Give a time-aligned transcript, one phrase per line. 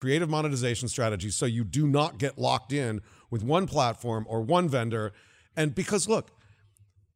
[0.00, 3.00] creative monetization strategies so you do not get locked in
[3.30, 5.12] with one platform or one vendor.
[5.56, 6.30] And because look,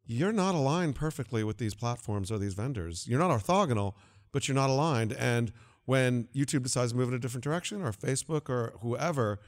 [0.05, 3.07] you're not aligned perfectly with these platforms or these vendors.
[3.07, 3.95] You're not orthogonal,
[4.33, 5.13] but you're not aligned.
[5.13, 5.53] And
[5.85, 9.41] when YouTube decides to move in a different direction, or Facebook, or whoever,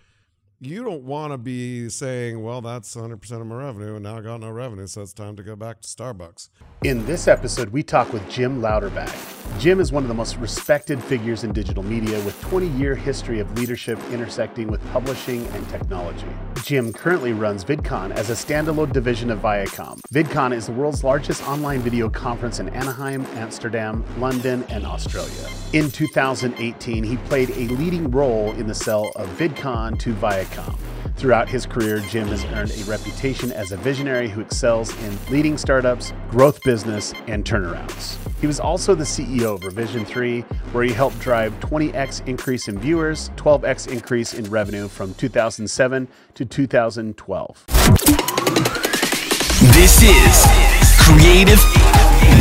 [0.60, 4.20] you don't want to be saying, well, that's 100% of my revenue, and now I
[4.20, 6.48] got no revenue, so it's time to go back to Starbucks.
[6.84, 9.12] In this episode, we talk with Jim Louderback.
[9.58, 13.40] Jim is one of the most respected figures in digital media with 20 year history
[13.40, 16.26] of leadership intersecting with publishing and technology.
[16.62, 20.00] Jim currently runs VidCon as a standalone division of Viacom.
[20.12, 25.48] VidCon is the world's largest online video conference in Anaheim, Amsterdam, London, and Australia.
[25.72, 30.53] In 2018, he played a leading role in the sale of VidCon to Viacom.
[31.16, 35.56] Throughout his career, Jim has earned a reputation as a visionary who excels in leading
[35.56, 38.18] startups, growth business, and turnarounds.
[38.40, 40.40] He was also the CEO of Revision 3,
[40.72, 46.44] where he helped drive 20x increase in viewers, 12x increase in revenue from 2007 to
[46.44, 47.64] 2012.
[49.72, 50.46] This is
[51.06, 51.60] Creative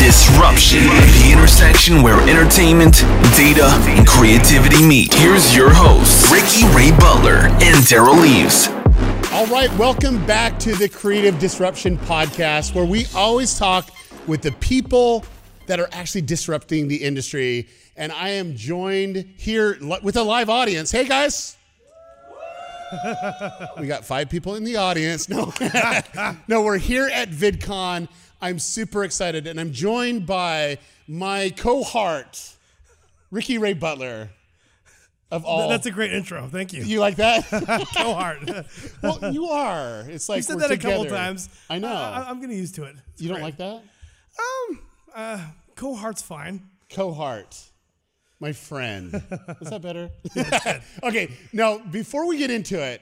[0.04, 2.96] Disruption, the intersection where entertainment,
[3.38, 5.14] data, and creativity meet.
[5.14, 8.68] Here's your hosts, Ricky Ray Butler and Daryl Leaves.
[9.32, 13.92] All right, welcome back to the Creative Disruption Podcast, where we always talk
[14.28, 15.24] with the people
[15.68, 17.70] that are actually disrupting the industry.
[17.96, 20.92] And I am joined here with a live audience.
[20.92, 21.56] Hey, guys.
[23.80, 25.30] we got five people in the audience.
[25.30, 25.54] No,
[26.50, 28.10] no, we're here at VidCon.
[28.44, 30.78] I'm super excited, and I'm joined by
[31.08, 32.56] my cohort,
[33.32, 34.32] Ricky Ray Butler.
[35.32, 36.50] Of all, that's a great intro.
[36.52, 36.84] Thank you.
[36.84, 37.46] You like that?
[37.96, 38.68] cohort.
[39.02, 40.04] well, you are.
[40.10, 40.94] It's like you said that together.
[40.94, 41.48] a couple times.
[41.70, 41.88] I know.
[41.88, 42.98] I, am getting used to it.
[43.14, 43.82] It's you don't like that?
[44.40, 44.80] Um,
[45.16, 45.40] uh,
[45.76, 46.64] cohort's fine.
[46.90, 47.58] Cohort
[48.42, 49.14] my friend.
[49.62, 50.12] Is that better?
[51.02, 53.02] okay, now before we get into it,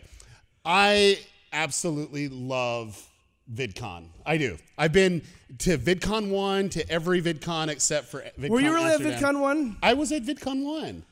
[0.64, 1.18] I
[1.52, 3.11] absolutely love
[3.54, 4.06] VidCon.
[4.26, 4.58] I do.
[4.78, 5.22] I've been
[5.60, 9.14] to VidCon 1, to every VidCon except for VidCon Were you really Amsterdam.
[9.14, 9.78] at VidCon 1?
[9.84, 11.04] I was at VidCon 1.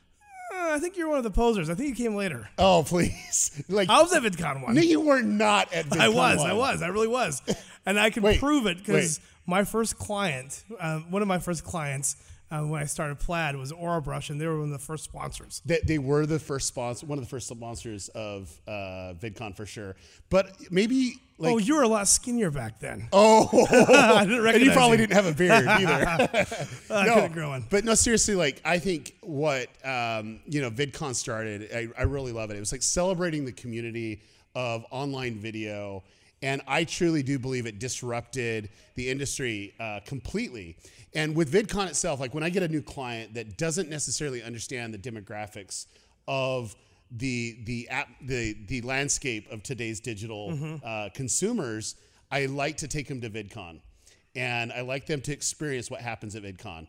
[0.52, 1.70] Uh, I think you're one of the posers.
[1.70, 2.48] I think you came later.
[2.58, 3.62] Oh, please.
[3.68, 4.74] Like I was at VidCon 1.
[4.74, 6.38] No, you were not at VidCon I was.
[6.38, 6.50] 1.
[6.50, 6.82] I was.
[6.82, 7.42] I really was.
[7.86, 11.64] And I can wait, prove it because my first client, uh, one of my first
[11.64, 12.16] clients,
[12.50, 15.62] uh, when I started Plaid was Orabrush, and they were one of the first sponsors.
[15.64, 19.66] They, they were the first sponsor, one of the first sponsors of uh, VidCon for
[19.66, 19.94] sure.
[20.30, 23.08] But maybe like, oh, you were a lot skinnier back then.
[23.12, 25.06] Oh, I didn't and you probably you.
[25.06, 26.06] didn't have a beard either.
[26.90, 27.66] I no, couldn't grow one.
[27.70, 31.70] But no, seriously, like I think what um, you know, VidCon started.
[31.74, 32.56] I, I really love it.
[32.56, 34.22] It was like celebrating the community
[34.54, 36.02] of online video.
[36.42, 40.76] And I truly do believe it disrupted the industry uh, completely.
[41.14, 44.94] And with VidCon itself, like when I get a new client that doesn't necessarily understand
[44.94, 45.86] the demographics
[46.28, 46.76] of
[47.10, 50.76] the the app the the landscape of today's digital mm-hmm.
[50.84, 51.96] uh, consumers,
[52.30, 53.80] I like to take them to VidCon,
[54.36, 56.86] and I like them to experience what happens at VidCon.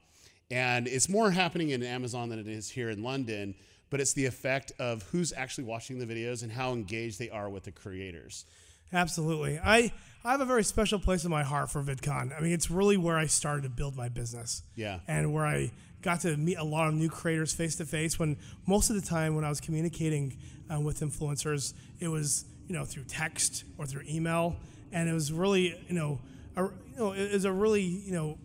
[0.51, 3.55] And it's more happening in Amazon than it is here in London,
[3.89, 7.49] but it's the effect of who's actually watching the videos and how engaged they are
[7.49, 8.45] with the creators.
[8.93, 9.59] Absolutely.
[9.63, 9.93] I
[10.23, 12.37] I have a very special place in my heart for VidCon.
[12.37, 14.61] I mean, it's really where I started to build my business.
[14.75, 14.99] Yeah.
[15.07, 15.71] And where I
[16.01, 18.19] got to meet a lot of new creators face to face.
[18.19, 18.37] When
[18.67, 20.37] most of the time when I was communicating
[20.69, 24.55] um, with influencers, it was you know through text or through email,
[24.91, 26.19] and it was really you know
[26.55, 28.37] a, you know it was a really you know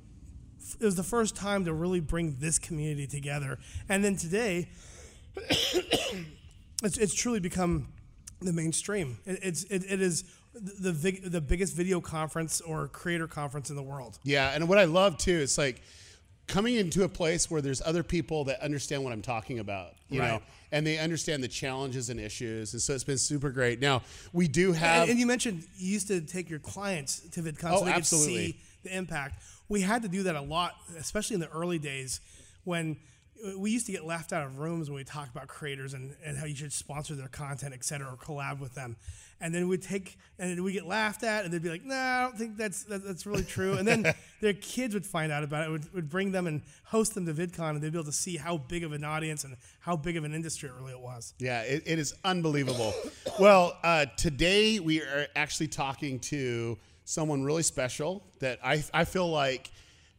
[0.81, 3.59] it was the first time to really bring this community together.
[3.89, 4.69] And then today,
[5.37, 7.89] it's, it's truly become
[8.41, 9.19] the mainstream.
[9.27, 10.25] It, it's it, it is
[10.61, 10.93] the
[11.25, 14.19] the biggest video conference or creator conference in the world.
[14.23, 15.83] Yeah, and what I love too is like
[16.47, 20.21] coming into a place where there's other people that understand what I'm talking about, you
[20.21, 20.29] right.
[20.29, 23.81] know, and they understand the challenges and issues, and so it's been super great.
[23.81, 24.03] Now
[24.33, 27.73] we do have, and, and you mentioned you used to take your clients to VidCon
[27.73, 28.35] oh, so they absolutely.
[28.35, 29.43] could see the impact.
[29.69, 32.21] We had to do that a lot, especially in the early days
[32.63, 32.97] when
[33.45, 36.15] uh, we used to get laughed out of rooms when we talked about creators and,
[36.25, 38.97] and how you should sponsor their content, et cetera, or collab with them.
[39.41, 42.19] And then we'd take, and we get laughed at, and they'd be like, "No, nah,
[42.19, 45.45] I don't think that's that, that's really true." And then their kids would find out
[45.45, 48.07] about it, would, would bring them and host them to VidCon, and they'd be able
[48.07, 50.95] to see how big of an audience and how big of an industry it really
[50.95, 51.35] was.
[51.39, 52.95] Yeah, it, it is unbelievable.
[53.39, 59.29] well, uh, today we are actually talking to someone really special that I I feel
[59.29, 59.71] like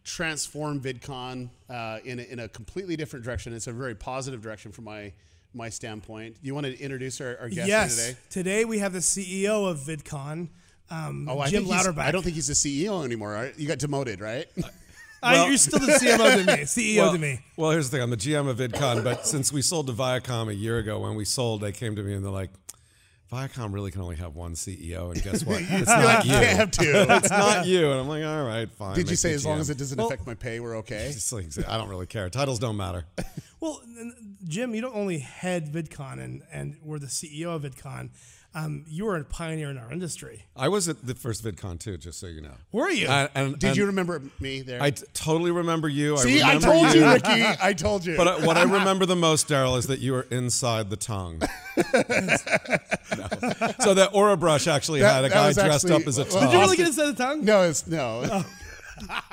[0.07, 3.53] transform VidCon uh, in, a, in a completely different direction.
[3.53, 5.11] It's a very positive direction for my
[5.57, 6.37] my standpoint.
[6.41, 7.95] You want to introduce our, our guest yes.
[7.95, 8.17] today?
[8.29, 10.49] Today we have the CEO of VidCon,
[10.89, 12.03] um, oh, I Jim think Louderback.
[12.03, 13.51] I don't think he's the CEO anymore.
[13.57, 14.45] You got demoted, right?
[15.23, 17.39] I, you're still the CMO to me, CEO well, to me.
[17.55, 18.03] Well, here's the thing.
[18.03, 21.15] I'm the GM of VidCon, but since we sold to Viacom a year ago, when
[21.15, 22.51] we sold, they came to me and they're like,
[23.31, 25.61] Viacom really can only have one CEO, and guess what?
[25.61, 26.31] It's You're not like, you.
[26.31, 26.83] can't have two.
[27.09, 27.91] It's not you.
[27.91, 28.95] And I'm like, all right, fine.
[28.95, 31.13] Did you say me as long as it doesn't Well- affect my pay, we're okay?
[31.31, 32.29] Like, I don't really care.
[32.29, 33.05] Titles don't matter.
[33.59, 33.81] Well,
[34.47, 38.09] Jim, you don't only head VidCon and, and were the CEO of VidCon.
[38.55, 40.45] Um, you were a pioneer in our industry.
[40.55, 42.55] I was at the first VidCon too, just so you know.
[42.71, 43.07] Were you?
[43.07, 44.81] And, and- Did and you remember me there?
[44.81, 46.17] I t- totally remember you.
[46.17, 47.43] See, I, I told you, Ricky.
[47.61, 48.17] I told you.
[48.17, 51.41] But uh, what I remember the most, Daryl, is that you were inside the tongue.
[53.15, 53.25] No.
[53.79, 56.43] So that Orabrush actually That- had a guy dressed actually- up as a tongue.
[56.45, 57.45] Did you really get inside the tongue?
[57.45, 58.21] no, it's no.
[58.31, 58.45] Oh.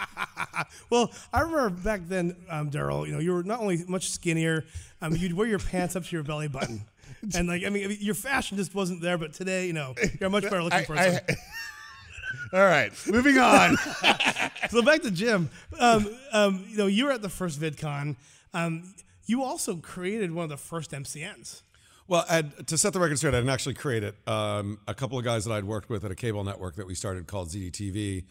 [0.91, 3.07] Well, I remember back then, um, Daryl.
[3.07, 4.65] You know, you were not only much skinnier.
[5.03, 6.85] Um, you'd wear your pants up to your belly button,
[7.35, 9.19] and like I mean, I mean, your fashion just wasn't there.
[9.19, 11.21] But today, you know, you're a much better looking I- person.
[11.29, 11.37] I-
[12.53, 13.77] all right, moving on.
[14.71, 15.51] so back to Jim.
[15.79, 18.17] Um, um, you know, you were at the first VidCon.
[18.53, 18.95] Um,
[19.27, 21.63] you also created one of the first MCNs.
[22.07, 24.15] Well, I'd, to set the record straight, I didn't actually create it.
[24.29, 26.95] Um, a couple of guys that I'd worked with at a cable network that we
[26.95, 28.25] started called ZDTV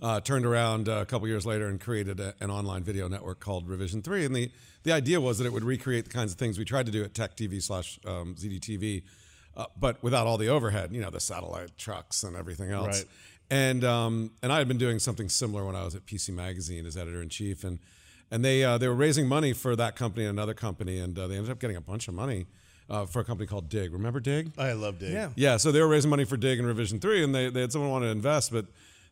[0.00, 3.40] uh, turned around uh, a couple years later and created a, an online video network
[3.40, 4.24] called Revision 3.
[4.26, 4.50] And the,
[4.84, 7.02] the idea was that it would recreate the kinds of things we tried to do
[7.04, 9.02] at Tech TV slash um, ZDTV,
[9.56, 12.98] uh, but without all the overhead, you know, the satellite trucks and everything else.
[12.98, 13.08] Right.
[13.50, 16.84] And um, and I had been doing something similar when I was at PC Magazine
[16.84, 17.78] as editor in chief, and
[18.30, 21.26] and they uh, they were raising money for that company and another company, and uh,
[21.26, 22.44] they ended up getting a bunch of money
[22.90, 23.92] uh, for a company called Digg.
[23.92, 24.52] Remember Digg?
[24.58, 25.12] I loved it.
[25.12, 25.30] Yeah.
[25.34, 27.72] Yeah, so they were raising money for Digg and Revision Three, and they, they had
[27.72, 28.66] someone want to invest, but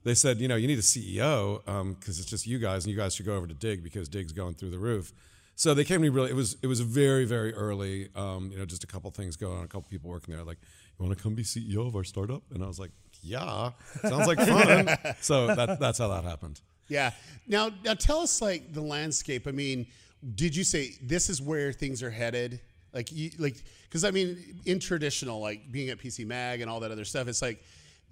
[0.07, 1.59] they said, you know, you need a CEO
[1.99, 4.33] because it's just you guys, and you guys should go over to Digg because Digg's
[4.33, 5.13] going through the roof.
[5.57, 6.31] So they came to me really.
[6.31, 8.09] It was it was very very early.
[8.15, 10.45] Um, you know, just a couple things going on, a couple people working there.
[10.45, 10.59] Like,
[10.97, 12.45] you want to come be CEO of our startup?
[12.55, 13.71] And I was like, yeah,
[14.03, 14.97] sounds like fun.
[15.21, 16.61] so that that's how that happened.
[16.87, 17.11] Yeah.
[17.49, 19.49] Now, now tell us like the landscape.
[19.49, 19.89] I mean,
[20.37, 22.61] did you say this is where things are headed?
[22.93, 23.57] Like, you, like,
[23.89, 27.27] because I mean, in traditional, like being at PC Mag and all that other stuff,
[27.27, 27.61] it's like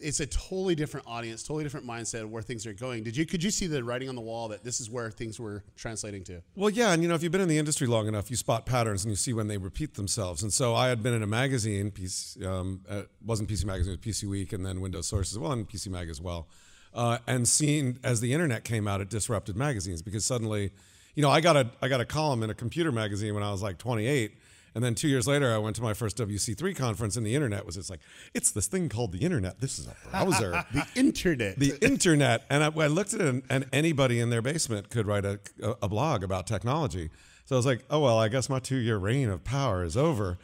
[0.00, 3.05] it's a totally different audience, totally different mindset of where things are going.
[3.05, 5.38] Did you could you see the writing on the wall that this is where things
[5.38, 6.43] were translating to?
[6.56, 8.67] Well, yeah, and you know, if you've been in the industry long enough, you spot
[8.67, 10.43] patterns and you see when they repeat themselves.
[10.43, 14.05] And so I had been in a magazine, piece um, uh, wasn't PC Magazine, it
[14.05, 16.49] was PC Week, and then Windows Source as well, and PC Mag as well.
[16.93, 20.70] Uh, and seen as the internet came out, it disrupted magazines because suddenly,
[21.14, 23.50] you know, I got a I got a column in a computer magazine when I
[23.50, 24.32] was like 28.
[24.75, 27.65] And then two years later, I went to my first WC3 conference, and the internet
[27.65, 28.00] was just like,
[28.35, 29.61] it's this thing called the internet.
[29.61, 30.65] This is a browser.
[30.73, 31.59] The internet.
[31.59, 32.44] the internet.
[32.50, 35.38] And I, I looked at it, and, and anybody in their basement could write a,
[35.81, 37.11] a blog about technology.
[37.44, 39.97] So I was like, oh, well, I guess my two year reign of power is
[39.97, 40.38] over.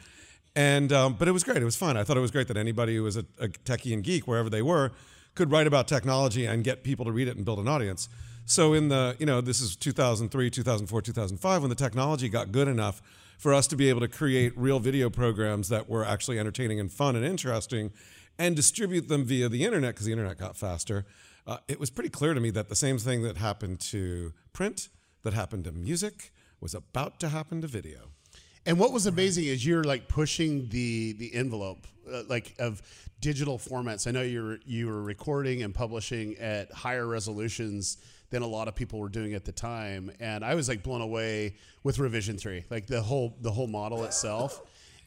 [0.55, 1.61] And, um, but it was great.
[1.61, 1.97] It was fun.
[1.97, 4.49] I thought it was great that anybody who was a, a techie and geek, wherever
[4.49, 4.91] they were,
[5.35, 8.09] could write about technology and get people to read it and build an audience.
[8.45, 12.67] So in the, you know, this is 2003, 2004, 2005, when the technology got good
[12.67, 13.01] enough
[13.41, 16.91] for us to be able to create real video programs that were actually entertaining and
[16.91, 17.91] fun and interesting
[18.37, 21.07] and distribute them via the internet because the internet got faster.
[21.47, 24.89] Uh, it was pretty clear to me that the same thing that happened to print,
[25.23, 28.11] that happened to music, was about to happen to video.
[28.67, 32.79] And what was amazing is you're like pushing the the envelope, uh, like of
[33.19, 34.05] digital formats.
[34.05, 37.97] I know you're you were recording and publishing at higher resolutions
[38.31, 41.01] than a lot of people were doing at the time, and I was like blown
[41.01, 44.61] away with Revision Three, like the whole the whole model itself,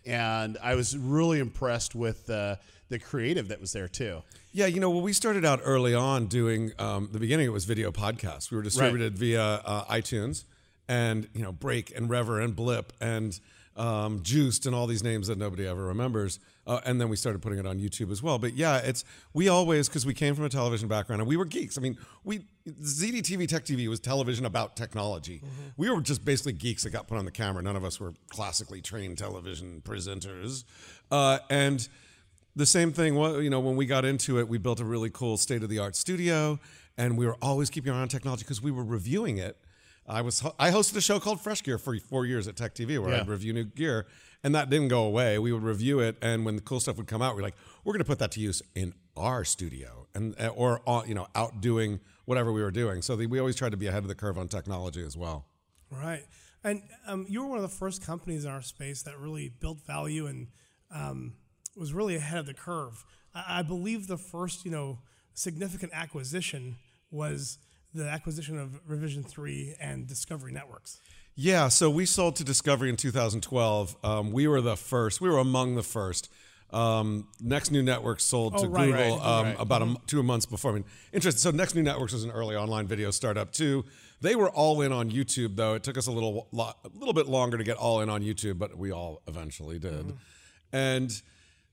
[0.06, 2.58] and I was really impressed with the
[2.90, 4.22] the creative that was there too.
[4.52, 7.46] Yeah, you know, well, we started out early on doing um, the beginning.
[7.46, 8.50] It was video podcasts.
[8.50, 10.44] We were distributed via uh, iTunes,
[10.86, 13.38] and you know, Break and Revver and Blip and
[13.76, 16.38] um, Joost and all these names that nobody ever remembers.
[16.66, 18.38] Uh, and then we started putting it on YouTube as well.
[18.38, 19.04] But yeah, it's
[19.34, 21.76] we always because we came from a television background and we were geeks.
[21.76, 25.42] I mean, we ZDTV Tech TV was television about technology.
[25.76, 27.62] We were just basically geeks that got put on the camera.
[27.62, 30.64] None of us were classically trained television presenters,
[31.10, 31.86] uh, and
[32.56, 35.36] the same thing you know when we got into it we built a really cool
[35.36, 36.58] state of the art studio
[36.96, 39.56] and we were always keeping our eye on technology because we were reviewing it
[40.06, 42.96] i was i hosted a show called fresh gear for four years at tech tv
[43.00, 43.22] where Yeah.
[43.22, 44.06] i'd review new gear
[44.44, 47.08] and that didn't go away we would review it and when the cool stuff would
[47.08, 50.38] come out we're like we're going to put that to use in our studio and
[50.40, 53.72] uh, or uh, you know outdoing whatever we were doing so the, we always tried
[53.72, 55.46] to be ahead of the curve on technology as well
[55.90, 56.24] Right.
[56.62, 59.80] And um, you were one of the first companies in our space that really built
[59.86, 60.48] value and
[60.94, 61.34] um,
[61.76, 63.04] was really ahead of the curve.
[63.34, 64.98] I, I believe the first, you know,
[65.34, 66.76] significant acquisition
[67.10, 67.58] was
[67.92, 71.00] the acquisition of Revision 3 and Discovery Networks.
[71.36, 73.96] Yeah, so we sold to Discovery in 2012.
[74.04, 75.20] Um, we were the first.
[75.20, 76.30] We were among the first.
[76.70, 79.56] Um, Next New Networks sold to Oh, right, Google right, um, right.
[79.58, 80.72] about a m two months before.
[80.72, 81.40] I mean, interesting.
[81.40, 83.84] So Next New Networks was an early online video startup too.
[84.20, 85.74] They were all in on YouTube, though.
[85.74, 88.58] It took us a little, a little bit longer to get all in on YouTube,
[88.58, 90.16] but we all eventually did.
[90.72, 91.10] And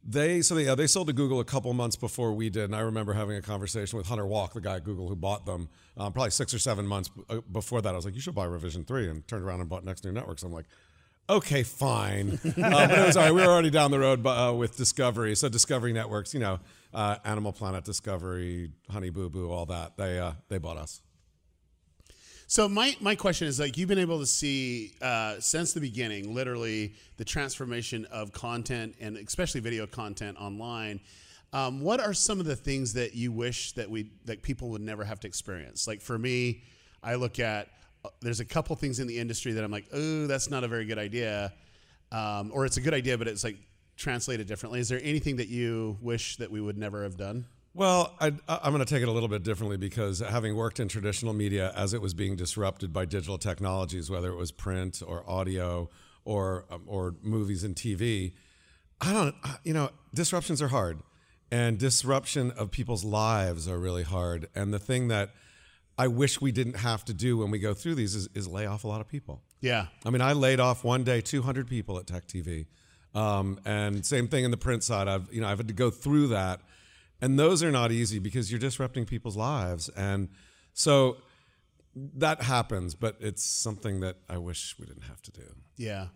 [0.04, 2.66] they, so they, yeah, they sold to Google a couple months before we did.
[2.66, 5.46] And I remember having a conversation with Hunter Walk, the guy at Google who bought
[5.46, 7.94] them, um, probably six or seven months uh, before that.
[7.94, 10.12] I was like, you should buy Revision 3 and turned around and bought Next New
[10.12, 10.44] Networks.
[10.44, 10.66] I'm like,
[11.30, 12.40] okay, fine.
[12.46, 13.34] uh, but it was all right.
[13.34, 15.36] We were already down the road uh, with Discovery.
[15.36, 16.60] So Discovery Networks, you know,
[16.94, 19.98] uh, Animal Planet, Discovery, Honey Boo Boo, all that.
[19.98, 21.02] They uh, they bought us.
[22.52, 26.36] So my, my question is like you've been able to see uh, since the beginning,
[26.36, 31.00] literally the transformation of content and especially video content online.
[31.54, 34.82] Um, what are some of the things that you wish that we that people would
[34.82, 35.88] never have to experience?
[35.88, 36.64] Like for me,
[37.02, 37.70] I look at
[38.04, 40.68] uh, there's a couple things in the industry that I'm like, oh, that's not a
[40.68, 41.54] very good idea,
[42.12, 43.60] um, or it's a good idea, but it's like
[43.96, 44.82] translated differently.
[44.82, 47.46] Is there anything that you wish that we would never have done?
[47.74, 50.90] Well, I, I'm going to take it a little bit differently because having worked in
[50.90, 55.24] traditional media as it was being disrupted by digital technologies, whether it was print or
[55.30, 55.90] audio
[56.26, 58.34] or um, or movies and TV,
[59.00, 61.00] I don't, you know, disruptions are hard,
[61.50, 64.50] and disruption of people's lives are really hard.
[64.54, 65.32] And the thing that
[65.98, 68.66] I wish we didn't have to do when we go through these is, is lay
[68.66, 69.42] off a lot of people.
[69.62, 69.88] Yeah.
[70.06, 72.66] I mean, I laid off one day 200 people at Tech TV,
[73.14, 75.08] um, and same thing in the print side.
[75.08, 76.62] I've you know I've had to go through that,
[77.22, 80.30] and those are not easy because you're disrupting people's lives, and
[80.74, 81.18] so
[81.96, 82.96] that happens.
[82.96, 85.56] But it's something that I wish we didn't have to do.
[85.78, 86.08] Yeah.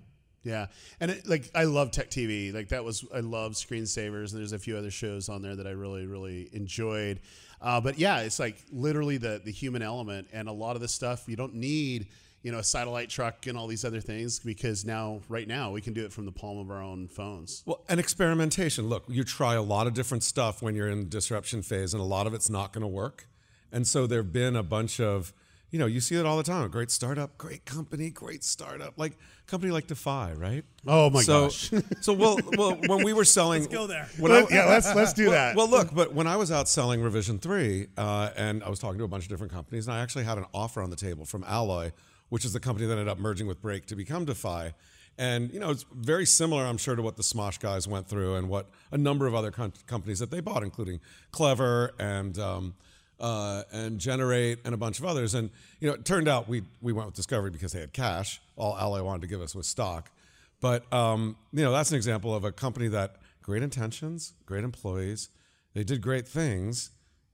[0.46, 0.68] Yeah.
[1.00, 2.54] And it, like I love Tech TV.
[2.54, 5.66] Like that was I love Screensavers and there's a few other shows on there that
[5.66, 7.20] I really really enjoyed.
[7.60, 10.88] Uh, but yeah, it's like literally the the human element and a lot of the
[10.88, 12.10] stuff you don't need,
[12.46, 15.82] you know, a satellite truck and all these other things because now right now we
[15.82, 17.64] can do it from the palm of our own phones.
[17.66, 18.88] Well, and experimentation.
[18.88, 22.06] Look, you try a lot of different stuff when you're in disruption phase, and a
[22.06, 23.28] lot of it's not going to work.
[23.72, 25.34] And so there've been a bunch of,
[25.72, 26.70] you know, you see it all the time.
[26.70, 30.64] Great startup, great company, great startup, like company like Defy, right?
[30.86, 31.72] Oh my so, gosh.
[32.02, 34.08] so well, well, when we were selling, Let's go there.
[34.20, 35.56] When I, yeah, let's let's do that.
[35.56, 39.00] well, look, but when I was out selling Revision 3, uh, and I was talking
[39.00, 41.26] to a bunch of different companies, and I actually had an offer on the table
[41.26, 41.90] from Alloy,
[42.30, 44.74] which is the company that ended up merging with Break to become Defy.
[45.18, 48.36] And, you know, it's very similar, I'm sure, to what the Smosh guys went through
[48.36, 51.00] and what a number of other com- companies that they bought, including
[51.32, 52.38] Clevver and.
[52.38, 52.76] Um,
[53.18, 56.64] uh, and Generate and a bunch of others, and you know, it turned out we
[56.82, 58.42] we went with Discovery because they had cash.
[58.58, 60.12] All Alloy wanted to give us was stock,
[60.60, 65.30] but um, you know, that's an example of a company that great intentions, great employees,
[65.74, 66.92] they did great things.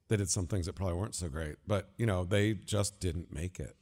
[0.07, 3.33] They did some things that probably weren't so great, but you know, they just didn't
[3.33, 3.75] make it.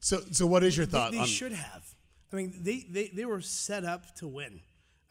[0.00, 1.82] So so what is your thought they on should have.
[2.32, 4.60] I mean, they, they, they were set up to win.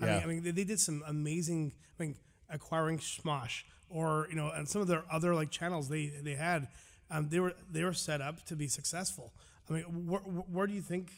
[0.02, 0.14] I Yeah.
[0.16, 1.74] mean, I mean, they, they did some amazing.
[2.00, 2.16] I mean,
[2.50, 6.68] acquiring Smosh or you know, and some of their other like channels they they had.
[7.12, 9.34] Um, they were they were set up to be successful.
[9.70, 11.12] I mean, where, where do you think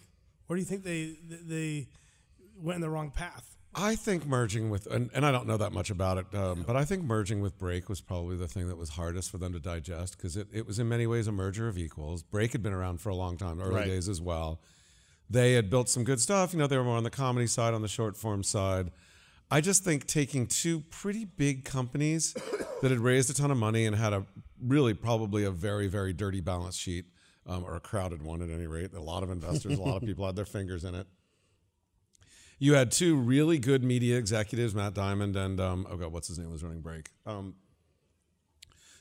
[0.47, 1.87] where do you think they they
[2.57, 3.50] went in the wrong path?
[3.73, 6.75] I think merging with, and, and I don't know that much about it, um, but
[6.75, 9.59] I think merging with Break was probably the thing that was hardest for them to
[9.59, 12.21] digest because it, it was in many ways a merger of equals.
[12.21, 13.87] Break had been around for a long time, early Right.
[13.87, 14.59] days as well.
[15.29, 16.51] They had built some good stuff.
[16.51, 18.91] You know, they were more on the comedy side, on the short form side.
[19.49, 22.33] I just think taking two pretty big companies
[22.81, 24.25] that had raised a ton of money and had a
[24.61, 27.05] really probably a very, very dirty balance sheet,
[27.47, 28.93] um, or a crowded one at any rate.
[28.93, 31.07] A lot of investors, a lot of people had their fingers in it.
[32.61, 36.37] You had two really good media executives, Matt Diamond and um, oh god, what's his
[36.37, 37.09] name was running break.
[37.25, 37.55] Um,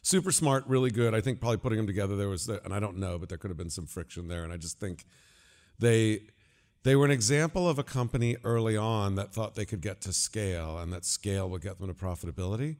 [0.00, 1.14] super smart, really good.
[1.14, 3.50] I think probably putting them together there was, and I don't know, but there could
[3.50, 4.44] have been some friction there.
[4.44, 5.04] And I just think
[5.78, 6.20] they
[6.84, 10.14] they were an example of a company early on that thought they could get to
[10.14, 12.76] scale and that scale would get them to profitability.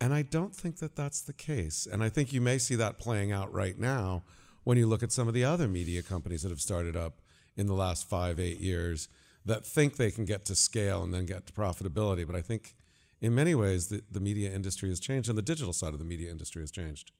[0.00, 1.88] And I don't think that that's the case.
[1.90, 4.22] And I think you may see that playing out right now
[4.62, 7.22] when you look at some of the other media companies that have started up
[7.56, 9.08] in the last five, eight years
[9.44, 12.26] that think they can get to scale and then get to profitability.
[12.26, 12.74] But I think
[13.20, 16.04] in many ways the, the media industry has changed and the digital side of the
[16.04, 17.12] media industry has changed.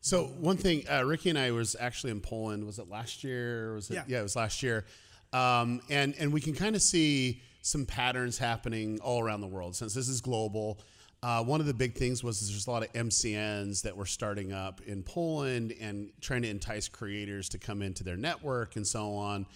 [0.00, 2.64] So one thing, uh, Ricky and I was actually in Poland.
[2.66, 3.70] Was it last year?
[3.70, 4.02] Or was it?
[4.06, 4.20] Yeah.
[4.20, 4.84] it was last year.
[5.32, 9.74] Um, and and we can kind of see some patterns happening all around the world
[9.74, 10.78] since this is global.
[11.22, 14.52] Uh, one of the big things was there's a lot of MCNs that were starting
[14.52, 19.14] up in Poland and trying to entice creators to come into their network and so
[19.14, 19.46] on.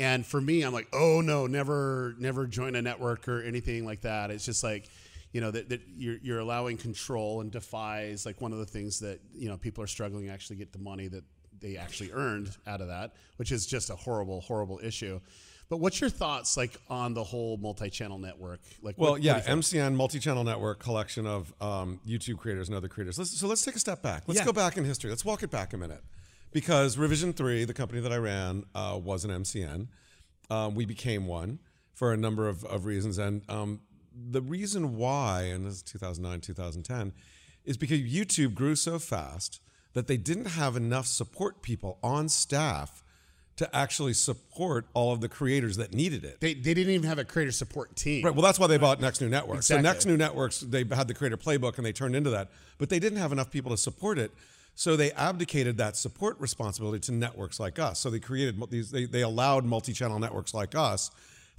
[0.00, 4.00] And for me, I'm like, oh no, never, never join a network or anything like
[4.00, 4.30] that.
[4.30, 4.88] It's just like,
[5.32, 8.98] you know, that, that you're, you're allowing control and defies like one of the things
[9.00, 11.22] that, you know, people are struggling to actually get the money that
[11.60, 15.20] they actually earned out of that, which is just a horrible, horrible issue.
[15.68, 18.60] But what's your thoughts like on the whole multi-channel network?
[18.82, 19.44] Like, Well, what- yeah, what?
[19.44, 23.18] MCN multi-channel network collection of um, YouTube creators and other creators.
[23.18, 24.24] Let's, so let's take a step back.
[24.26, 24.46] Let's Yeah.
[24.46, 25.10] go back in history.
[25.10, 26.02] Let's walk it back a minute.
[26.52, 29.88] Because Revision Three, the company that I ran, uh, was an MCN.
[30.50, 31.60] Um, we became one
[31.94, 33.80] for a number of, of reasons, and um,
[34.12, 37.12] the reason why, and this is 2009, 2010,
[37.64, 39.60] is because YouTube grew so fast
[39.92, 43.04] that they didn't have enough support people on staff
[43.56, 46.40] to actually support all of the creators that needed it.
[46.40, 48.24] They, they didn't even have a creator support team.
[48.24, 48.34] Right.
[48.34, 49.66] Well, that's why they bought Next New Networks.
[49.66, 49.82] Exactly.
[49.84, 52.88] So Next New Networks, they had the creator playbook and they turned into that, but
[52.88, 54.32] they didn't have enough people to support it.
[54.80, 58.00] So they abdicated that support responsibility to networks like us.
[58.00, 58.90] So they created these.
[58.90, 61.10] They, they allowed multi-channel networks like us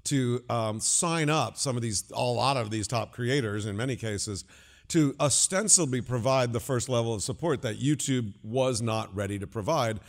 [0.06, 3.96] to um, sign up some of these, a lot of these top creators in many
[3.96, 4.44] cases,
[4.88, 10.00] to ostensibly provide the first level of support that YouTube was not ready to provide.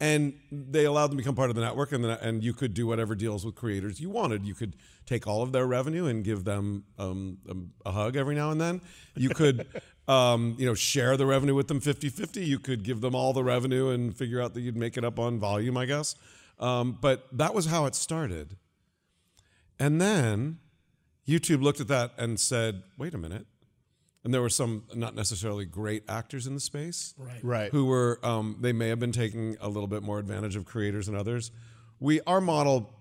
[0.00, 2.72] And they allowed them to become part of the network, and, the, and you could
[2.72, 4.46] do whatever deals with creators you wanted.
[4.46, 4.76] You could
[5.06, 7.38] take all of their revenue and give them um,
[7.84, 8.80] a hug every now and then.
[9.14, 9.66] You could,
[10.08, 12.44] um, you know, share the revenue with them 50-50.
[12.46, 15.18] You could give them all the revenue and figure out that you'd make it up
[15.18, 16.14] on volume, I guess.
[16.58, 18.56] Um, but that was how it started.
[19.78, 20.58] And then
[21.26, 23.46] YouTube looked at that and said, wait a minute.
[24.24, 27.40] And there were some not necessarily great actors in the space Right.
[27.42, 27.70] Right.
[27.72, 31.06] who were um, they may have been taking a little bit more advantage of creators
[31.06, 31.50] than others.
[31.98, 32.92] We our model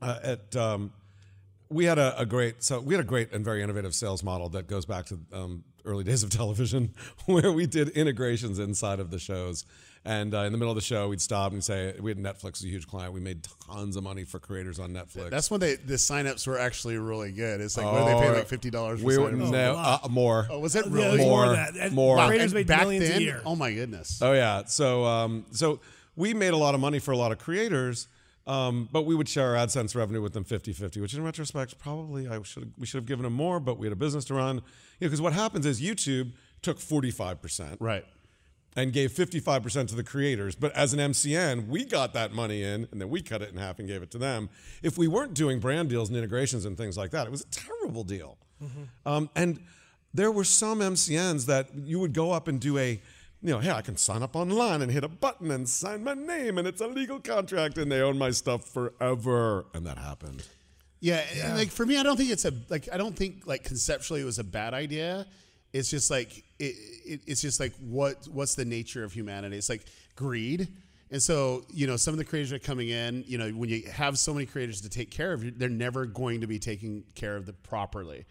[0.00, 0.92] uh, at um,
[1.68, 4.48] we had a, a great so we had a great and very innovative sales model
[4.48, 6.94] that goes back to um, early days of television
[7.26, 9.64] where we did integrations inside of the shows.
[10.04, 12.54] And uh, in the middle of the show, we'd stop and say we had Netflix
[12.58, 13.12] as a huge client.
[13.12, 15.30] We made tons of money for creators on Netflix.
[15.30, 17.60] That's when they the signups were actually really good.
[17.60, 19.50] It's like what do they pay Oh, like fifty dollars for we were signups?
[19.52, 20.00] no, wow.
[20.02, 20.48] uh, more.
[20.50, 21.76] Oh, was it really there's More, than that.
[21.76, 22.16] And more.
[22.26, 23.18] Creators made back millions then?
[23.18, 23.42] a year.
[23.46, 24.20] Oh my goodness.
[24.20, 24.64] Oh yeah.
[24.64, 25.78] So um, so
[26.16, 28.08] we made a lot of money for a lot of creators,
[28.46, 32.28] um, but we would share our AdSense revenue with them 50-50, which in retrospect probably
[32.28, 34.56] I should we should have given them more, but we had a business to run.
[34.56, 36.32] You know, because what happens is YouTube
[36.62, 38.04] took forty five percent Right.
[38.76, 42.32] and gave fifty five percent to the creators, but as an MCN, we got that
[42.32, 44.48] money in and then we cut it in half and gave it to them.
[44.82, 47.46] If we weren't doing brand deals and integrations and things like that, it was a
[47.50, 48.38] terrible deal.
[49.04, 49.58] Um, and
[50.14, 53.00] there were some MCNs that you would go up and do a,
[53.42, 56.14] you know, hey, I can sign up online and hit a button and sign my
[56.14, 59.66] name and it's a legal contract and they own my stuff forever.
[59.74, 60.46] And that happened.
[61.00, 63.64] Yeah, and like for me, I don't think it's a like I don't think like
[63.64, 65.26] conceptually it was a bad idea.
[65.72, 69.56] It's just like it, it it's just like what what's the nature of humanity?
[69.56, 70.68] It's like greed.
[71.10, 73.82] And so, you know, some of the creators are coming in, you know, when you
[73.92, 77.36] have so many creators to take care of, they're never going to be taking care
[77.36, 78.24] of them properly.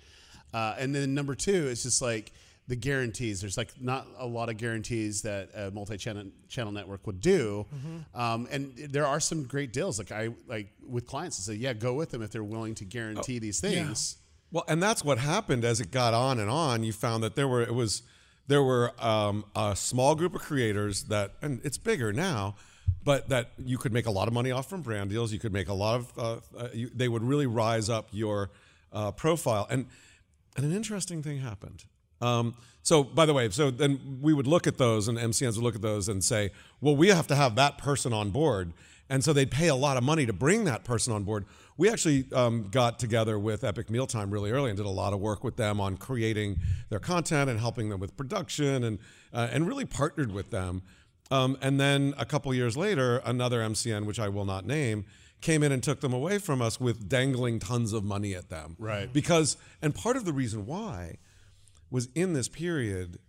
[0.51, 2.31] Uh, and then number two, it's just like
[2.67, 3.41] the guarantees.
[3.41, 7.65] There's like not a lot of guarantees that a multi-channel channel network would do,
[8.13, 9.99] um, and there are some great deals.
[9.99, 12.85] Like I like with clients to say, yeah, go with them if they're willing to
[12.85, 14.17] guarantee these things.
[14.51, 16.83] Well, and that's what happened as it got on and on.
[16.83, 18.03] You found that there were it was
[18.47, 22.55] there were um, a small group of creators that, and it's bigger now,
[23.03, 25.31] but that you could make a lot of money off from brand deals.
[25.31, 26.13] You could make a lot of.
[26.17, 28.51] Uh, uh, you, they would really rise up your
[28.91, 29.87] uh, profile, and
[30.57, 31.85] and an interesting thing happened.
[32.21, 35.63] Um, so, by the way, so then we would look at those, and MCNs would
[35.63, 38.73] look at those and say, well, we have to have that person on board.
[39.07, 41.45] And so they'd pay a lot of money to bring that person on board.
[41.77, 45.19] We actually um, got together with Epic Mealtime really early and did a lot of
[45.19, 48.99] work with them on creating their content and helping them with production and,
[49.33, 50.81] uh, and really partnered with them.
[51.29, 55.05] Um, and then a couple years later, another MCN, which I will not name,
[55.41, 58.75] came in and took them away from us with dangling tons of money at them.
[58.79, 59.11] Right.
[59.11, 61.17] Because, and part of the reason why
[61.91, 63.19] was in this period,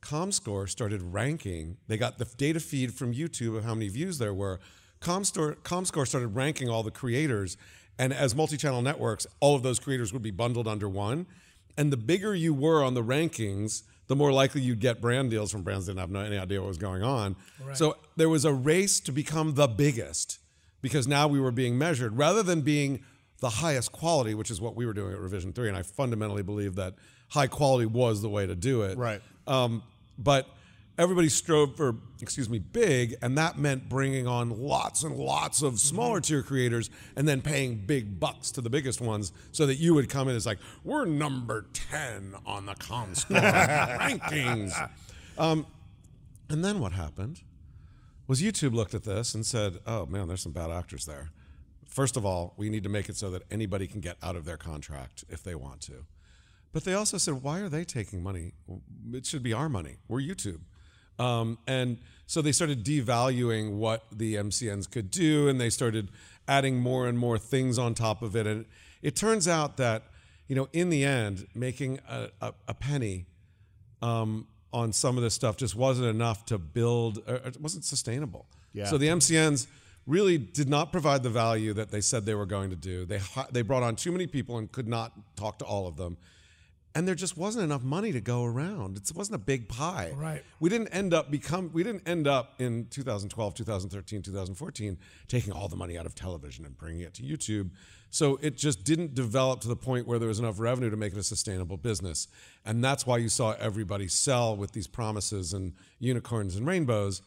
[0.00, 1.76] ComScore started ranking.
[1.88, 4.60] They got the data feed from YouTube of how many views there were.
[5.00, 7.56] ComScore, ComScore started ranking all the creators,
[7.98, 11.26] and as multi-channel networks, all of those creators would be bundled under one.
[11.76, 15.50] And the bigger you were on the rankings, the more likely you'd get brand deals
[15.50, 17.36] from brands that didn't have no, any idea what was going on.
[17.74, 20.38] So there was a race to become the biggest
[20.80, 23.02] because now we were being measured rather than being
[23.40, 25.68] the highest quality, which is what we were doing at Revision 3.
[25.68, 26.94] And I fundamentally believe that
[27.28, 28.96] high quality was the way to do it.
[28.98, 29.20] Right.
[29.46, 29.82] Um,
[30.18, 30.48] but
[30.98, 35.78] everybody strove for, excuse me, big, and that meant bringing on lots and lots of
[35.78, 39.94] smaller tier creators and then paying big bucks to the biggest ones so that you
[39.94, 44.90] would come in as like, we're number 10 on the ComScore rankings.
[45.38, 45.66] Um,
[46.48, 47.42] and then what happened
[48.26, 51.30] was YouTube looked at this and said, oh man, there's some bad actors there.
[51.88, 54.44] First of all, we need to make it so that anybody can get out of
[54.44, 56.04] their contract if they want to.
[56.76, 58.52] But they also said, why are they taking money?
[59.10, 59.96] It should be our money.
[60.08, 60.60] We're YouTube.
[61.18, 66.10] Um, and so they started devaluing what the MCNs could do, and they started
[66.46, 68.46] adding more and more things on top of it.
[68.46, 68.66] And
[69.00, 70.02] it turns out that,
[70.48, 73.24] you know, in the end, making a, a, a penny
[74.02, 77.22] um, on some of this stuff just wasn't enough to build.
[77.26, 78.44] It wasn't sustainable.
[78.74, 78.84] Yeah.
[78.84, 79.66] So the MCNs
[80.06, 83.06] really did not provide the value that they said they were going to do.
[83.06, 86.18] They they brought on too many people and could not talk to all of them.
[86.96, 88.96] And there just wasn't enough money to go around.
[88.96, 90.14] It wasn't a big pie.
[90.16, 90.42] Right.
[90.60, 95.68] We didn't end up become we didn't end up in 2012, 2013, 2014 taking all
[95.68, 97.70] the money out of television and bringing it to YouTube.
[98.08, 101.12] So it just didn't develop to the point where there was enough revenue to make
[101.12, 102.28] it a sustainable business.
[102.64, 107.20] And that's why you saw everybody sell with these promises and unicorns and rainbows.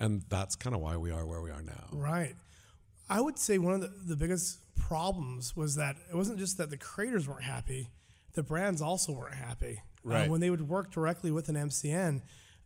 [0.00, 1.90] And that's kind of why we are where we are now.
[1.92, 2.34] Right.
[3.08, 6.70] I would say one of the, the biggest problems was that it wasn't just that
[6.70, 7.88] the creators weren't happy,
[8.34, 9.80] the brands also weren't happy.
[10.04, 10.28] Uh, Right.
[10.30, 12.22] when they would work directly with an MCN,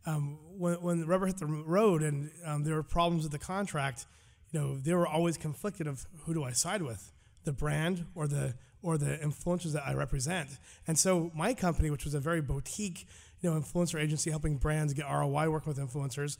[0.07, 3.37] um, when, when the rubber hit the road and um, there were problems with the
[3.37, 4.07] contract,
[4.51, 7.11] you know, they were always conflicted of who do I side with,
[7.43, 10.49] the brand or the or the influencers that I represent.
[10.87, 13.05] And so my company, which was a very boutique,
[13.41, 16.37] you know, influencer agency helping brands get ROI working with influencers,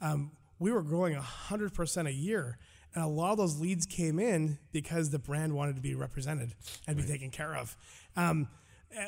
[0.00, 2.58] um, we were growing 100% a year.
[2.94, 6.54] And a lot of those leads came in because the brand wanted to be represented
[6.86, 7.76] and be taken care of.
[8.16, 8.48] Um,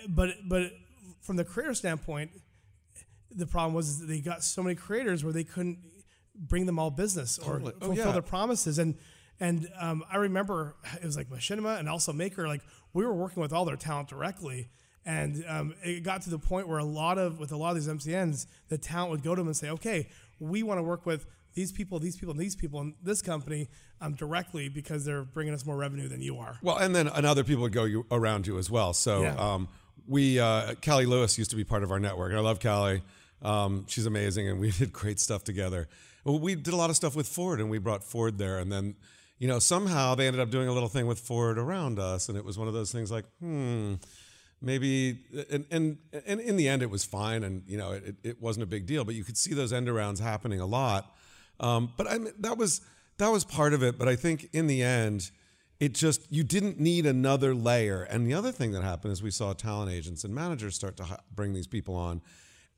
[0.09, 0.73] but, but
[1.21, 2.31] from the creator standpoint,
[3.31, 5.79] the problem was that they got so many creators where they couldn't
[6.35, 7.73] bring them all business or Totally.
[7.81, 8.13] Oh, fulfill yeah.
[8.13, 8.79] their promises.
[8.79, 8.97] And
[9.41, 12.47] and um, I remember it was like Machinima and also Maker.
[12.47, 12.61] Like
[12.93, 14.69] we were working with all their talent directly,
[15.07, 17.77] and um, it got to the point where a lot of with a lot of
[17.77, 21.07] these MCNs, the talent would go to them and say, "Okay, we want to work
[21.07, 23.69] with." These people, these people, and these people, and this company
[24.01, 26.59] um, directly because they're bringing us more revenue than you are.
[26.63, 28.93] Well, and then and other people would go you, around you as well.
[28.93, 29.35] So Yeah.
[29.37, 29.69] um,
[30.07, 33.03] we, uh, Callie Lewis used to be part of our network, and I love Callie.
[33.43, 35.89] Um, she's amazing, and we did great stuff together.
[36.25, 38.71] Well, We did a lot of stuff with Ford, and we brought Ford there, and
[38.71, 38.95] then
[39.39, 42.37] you know somehow they ended up doing a little thing with Ford around us, and
[42.37, 43.95] it was one of those things like, hmm,
[44.61, 45.19] maybe.
[45.51, 48.65] And and, and in the end, it was fine, and you know it, it wasn't
[48.65, 49.05] a big deal.
[49.05, 51.15] But you could see those end arounds happening a lot.
[51.61, 52.81] Um, but I mean, that was
[53.19, 53.99] that was part of it.
[53.99, 55.31] But I think in the end,
[55.79, 58.03] it just you didn't need another layer.
[58.03, 61.19] And the other thing that happened is we saw talent agents and managers start to
[61.35, 62.23] bring these people on,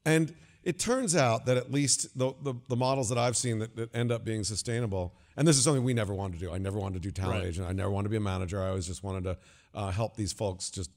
[0.04, 3.74] and it turns out that at least the the, the models that I've seen that,
[3.76, 5.14] that end up being sustainable.
[5.36, 6.52] And this is something we never wanted to do.
[6.52, 7.48] I never wanted to do talent Right.
[7.48, 7.66] agent.
[7.66, 8.60] I never wanted to be a manager.
[8.62, 9.38] I always just wanted to
[9.74, 10.90] uh, help these folks just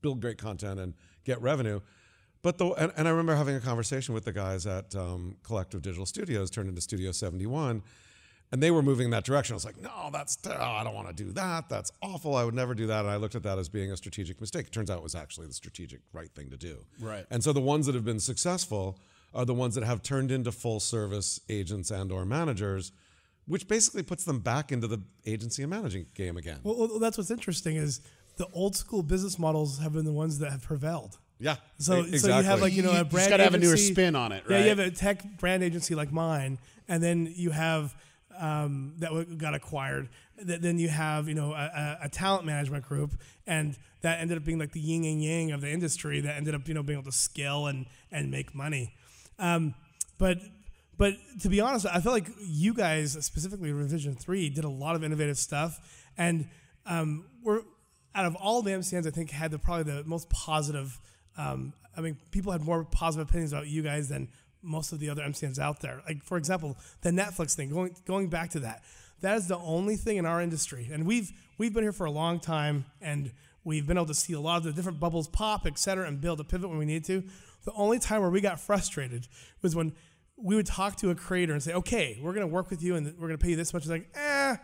[0.00, 0.94] build great content and
[1.24, 1.80] get revenue.
[2.42, 5.80] But the and, and I remember having a conversation with the guys at um, Collective
[5.80, 7.82] Digital Studios, turned into Studio 71,
[8.50, 9.54] and they were moving in that direction.
[9.54, 11.68] I was like, no, that's oh, I don't want to do that.
[11.68, 12.34] That's awful.
[12.34, 13.00] I would never do that.
[13.00, 14.66] And I looked at that as being a strategic mistake.
[14.66, 16.84] It turns out it was actually the strategic right thing to do.
[17.00, 17.24] Right.
[17.30, 18.98] And so the ones that have been successful
[19.34, 22.92] are the ones that have turned into full service agents and or managers,
[23.46, 26.58] which basically puts them back into the agency and managing game again.
[26.62, 28.00] Well, well, that's what's interesting is
[28.36, 31.18] the old school business models have been the ones that have prevailed.
[31.42, 31.56] Yeah.
[31.78, 33.12] So, e- so you have like you know a brand.
[33.12, 34.58] You just gotta have a newer spin on it, right?
[34.58, 37.94] Yeah, you have a tech brand agency like mine, and then you have
[38.38, 40.08] um, that got acquired.
[40.42, 43.12] Then you have you know a, a, a talent management group,
[43.46, 46.20] and that ended up being like the yin and yang of the industry.
[46.20, 48.94] That ended up you know being able to scale and and make money.
[49.38, 49.74] Um,
[50.18, 50.38] but
[50.96, 54.94] but to be honest, I feel like you guys, specifically Revision Three, did a lot
[54.94, 56.48] of innovative stuff, and
[56.86, 57.62] um, we're
[58.14, 60.98] out of all the MCNs, I think had the probably the most positive.
[61.36, 64.28] Um, I mean, people had more positive opinions about you guys than
[64.62, 66.02] most of the other MCNs out there.
[66.06, 67.70] Like for example, the Netflix thing.
[67.70, 68.82] Going going back to that,
[69.20, 72.10] that is the only thing in our industry, and we've we've been here for a
[72.10, 73.32] long time, and
[73.64, 76.20] we've been able to see a lot of the different bubbles pop, et cetera, and
[76.20, 77.22] build a pivot when we need to.
[77.64, 79.28] The only time where we got frustrated
[79.60, 79.92] was when
[80.36, 82.96] we would talk to a creator and say, "Okay, we're going to work with you,
[82.96, 84.56] and we're going to pay you this much." It's like, eh,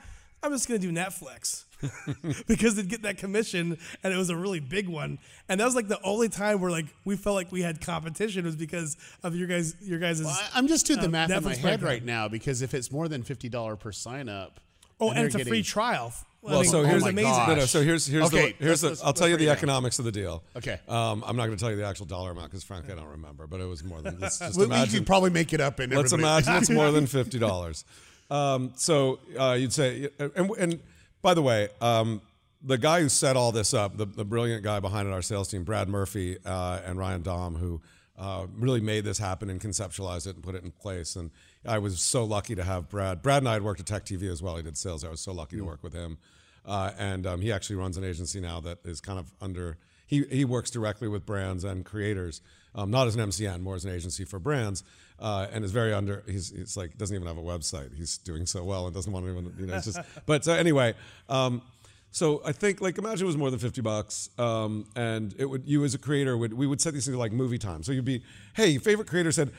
[0.43, 1.65] I'm just going to do Netflix
[2.47, 5.19] because they'd get that commission, and it was a really big one.
[5.49, 8.45] And that was like the only time where like we felt like we had competition
[8.45, 11.31] was because of your guys, your guys' Well, I- I'm just doing the uh, math
[11.31, 14.61] in my head right now because if it's more than fifty dollars per sign up,
[15.01, 16.13] Oh, then and it's a they're free getting- trial.
[16.15, 17.31] I Well, mean, so it here's was my amazing.
[17.33, 17.49] gosh.
[17.49, 17.65] No, no.
[17.67, 18.89] So here's here's Okay, the here's the.
[18.91, 19.57] let's- I'll let's tell you the it down.
[19.57, 20.43] economics of the deal.
[20.57, 20.79] Okay.
[20.89, 23.09] Um, I'm not going to tell you the actual dollar amount because frankly I don't
[23.09, 24.19] remember, but it was more than.
[24.21, 25.01] Let's just we, we imagine.
[25.01, 25.79] could probably make it up.
[25.81, 27.85] And let's imagine it's more than fifty dollars.
[28.31, 30.81] Um, so uh, you'd say, and, and
[31.23, 32.21] by the way, um,
[32.63, 35.49] the guy who set all this up, the, the brilliant guy behind it, our sales
[35.49, 37.81] team, Brad Murphy uh, and Ryan Dom, who
[38.19, 41.15] uh, really made this happen and conceptualized it and put it in place.
[41.15, 41.31] And
[41.65, 43.23] I was so lucky to have Brad.
[43.23, 44.57] Brad and I had worked at Tech TV as well.
[44.57, 45.05] He did sales.
[45.05, 46.19] I was so lucky to work with him.
[46.67, 49.79] Uh, and um, he actually runs an agency now that is kind of under.
[50.07, 52.43] He he works directly with brands and creators,
[52.75, 54.83] um, not as an MCN, more as an agency for brands,
[55.21, 56.23] uh, and is very under.
[56.27, 57.95] He's it's like doesn't even have a website.
[57.97, 59.77] He's doing so well and doesn't want anyone to even you know.
[59.77, 60.95] It's just but so anyway.
[61.29, 61.63] Um,
[62.11, 65.65] So I think like imagine it was more than fifty bucks, um, and it would
[65.67, 67.83] you as a creator would we would set these things like movie time.
[67.83, 68.23] So you'd be,
[68.55, 69.51] hey, favorite creator said,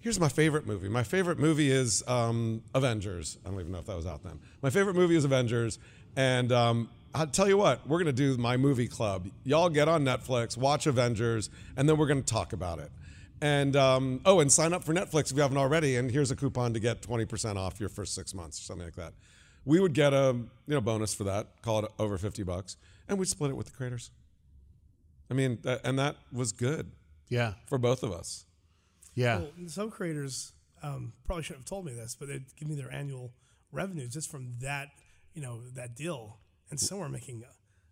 [0.00, 0.88] here's my favorite movie.
[0.90, 3.38] My favorite movie is um, Avengers.
[3.44, 4.38] I don't even know if that was out then.
[4.62, 5.78] My favorite movie is Avengers,
[6.16, 9.28] and um, I'll tell you what, we're gonna do my movie club.
[9.44, 12.90] Y'all get on Netflix, watch Avengers, and then we're gonna talk about it.
[13.42, 15.96] And um, oh, and sign up for Netflix if you haven't already.
[15.96, 18.86] And here's a coupon to get twenty percent off your first six months or something
[18.86, 19.12] like that.
[19.64, 20.34] We would get a
[20.66, 22.76] you know bonus for that, call it over fifty bucks,
[23.08, 24.10] and we'd split it with the creators.
[25.30, 26.92] I mean, that, and that was good
[27.28, 27.54] Yeah.
[27.66, 28.44] for both of us.
[29.14, 29.38] Yeah.
[29.38, 32.92] Well, some creators um, probably shouldn't have told me this, but they'd give me their
[32.92, 33.32] annual
[33.72, 34.90] revenues just from that,
[35.34, 36.38] you know, that deal,
[36.70, 37.40] and some were making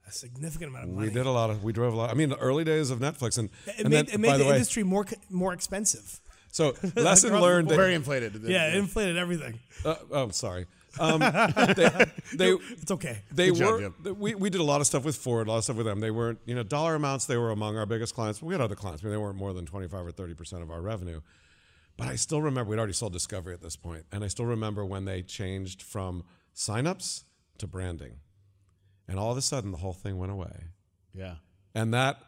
[0.06, 1.08] a, a significant amount of money.
[1.08, 2.10] We did a lot of, we drove a lot.
[2.10, 4.36] I mean, the early days of Netflix, and, It and made, then, it made by
[4.38, 6.20] the, the way, industry more more expensive.
[6.52, 7.68] so lesson Across learned.
[7.68, 8.34] That, Very inflated.
[8.44, 9.58] Yeah, it inflated everything.
[9.84, 10.66] uh, oh, sorry.
[11.00, 11.18] Um,
[11.76, 13.18] they, they, It's okay.
[13.32, 13.94] they Good were Jim.
[14.04, 15.86] th- we, we did a lot of stuff with Ford, a lot of stuff with
[15.86, 15.98] them.
[15.98, 18.60] They weren't, you know, dollar amounts, they were among our biggest clients, but we had
[18.60, 19.02] other clients.
[19.02, 21.20] I mean, they weren't more than 25 or 30% of our revenue.
[21.96, 24.84] But I still remember we'd already sold Discovery at this point, And I still remember
[24.84, 26.22] when they changed from
[26.54, 27.24] signups
[27.58, 28.18] to branding.
[29.08, 30.64] And all of a sudden the whole thing went away.
[31.12, 31.36] Yeah.
[31.74, 32.22] And that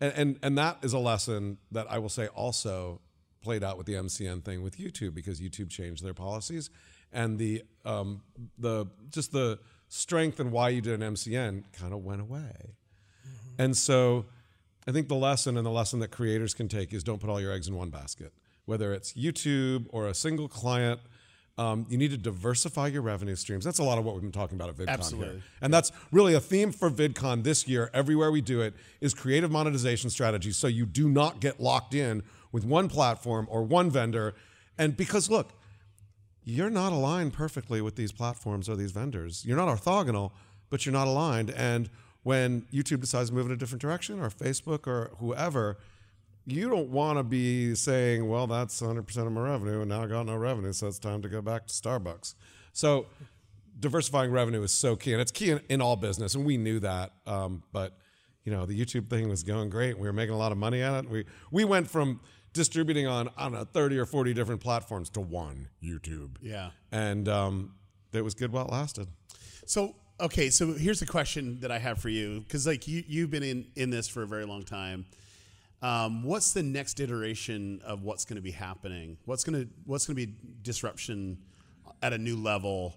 [0.00, 3.00] and, and and that is a lesson that I will say also
[3.42, 6.70] played out with the MCN thing with YouTube because YouTube changed their policies
[7.12, 8.22] and the um,
[8.58, 12.74] the just the strength and why you did an MCN kind of went away.
[13.58, 14.26] And so
[14.86, 17.40] I think the lesson and the lesson that creators can take is don't put all
[17.40, 18.32] your eggs in one basket.
[18.66, 21.00] Whether it's YouTube or a single client,
[21.58, 23.64] um, you need to diversify your revenue streams.
[23.64, 25.34] That's a lot of what we've been talking about at VidCon Absolutely.
[25.34, 25.42] here.
[25.60, 29.50] And that's really a theme for VidCon this year, everywhere we do it, is creative
[29.50, 34.34] monetization strategies so you do not get locked in with one platform or one vendor.
[34.78, 35.52] And because look,
[36.44, 39.44] you're not aligned perfectly with these platforms or these vendors.
[39.44, 40.30] You're not orthogonal,
[40.70, 41.50] but you're not aligned.
[41.50, 41.90] And
[42.22, 45.76] when YouTube decides to move in a different direction, or Facebook or whoever,
[46.50, 50.06] you don't want to be saying, well, that's 100% of my revenue, and now I
[50.06, 52.34] got no revenue, so it's time to go back to Starbucks.
[52.72, 53.06] So
[53.78, 56.80] diversifying revenue is so key, and it's key in, in all business, and we knew
[56.80, 57.12] that.
[57.26, 57.98] Um, but
[58.44, 59.98] you know, the YouTube thing was going great.
[59.98, 61.10] We were making a lot of money at it.
[61.10, 62.20] We we went from
[62.54, 66.36] distributing on I don't know 30 or 40 different platforms to one YouTube.
[66.40, 66.70] Yeah.
[66.90, 67.74] and um,
[68.12, 69.08] it was good while it lasted.
[69.66, 73.30] So okay, so here's a question that I have for you because like you you've
[73.30, 75.04] been in in this for a very long time.
[75.80, 79.16] Um, what's the next iteration of what's going to be happening?
[79.26, 81.38] What's going to what's going to be disruption
[82.02, 82.94] at a new level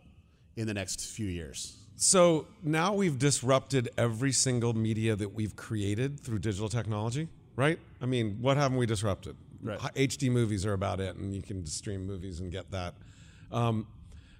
[0.55, 1.77] in the next few years?
[1.95, 7.77] So now we've disrupted every single media that we've created through digital technology, right?
[8.01, 9.35] I mean, what haven't we disrupted?
[9.61, 9.77] Right.
[9.79, 12.95] HD movies are about it, and you can stream movies and get that.
[13.51, 13.85] Um,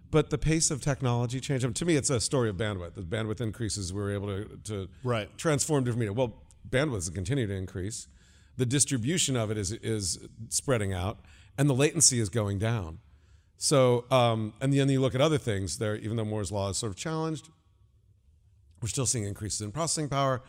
[0.10, 1.64] but the pace of technology change.
[1.64, 2.98] I mean, to me, it's a story of bandwidth.
[2.98, 5.30] As bandwidth increases, we're able to, to Right.
[5.38, 6.14] transform different media.
[6.14, 8.08] Well, bandwidth is continue to increase.
[8.62, 10.20] The distribution of it is is
[10.50, 11.18] spreading out,
[11.58, 13.00] and the latency is going down.
[13.58, 16.78] So, um, and then you look at other things there, even though Moore's law is
[16.78, 17.50] sort of challenged,
[18.80, 20.44] we're still seeing increases in processing power.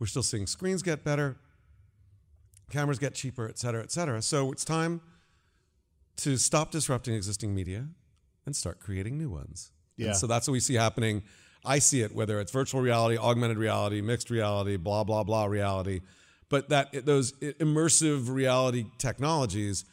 [0.00, 1.36] We're still seeing screens get better,
[2.68, 4.22] cameras get cheaper, et cetera, et cetera.
[4.22, 5.00] So it's time
[6.16, 7.86] to stop disrupting existing media
[8.44, 9.70] and start creating new ones.
[9.98, 10.12] And Yeah.
[10.14, 11.22] so that's what we see happening.
[11.64, 16.00] I see it, whether it's virtual reality, augmented reality, mixed reality, blah, blah, blah reality.
[16.52, 19.86] But that those immersive reality technologies,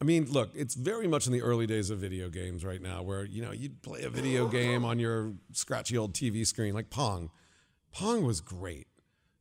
[0.00, 3.02] I mean, look, it's very much in the early days of video games right now,
[3.02, 6.88] where you know you'd play a video game on your scratchy old TV screen, like
[6.88, 7.28] Pong.
[7.92, 8.86] Pong was great,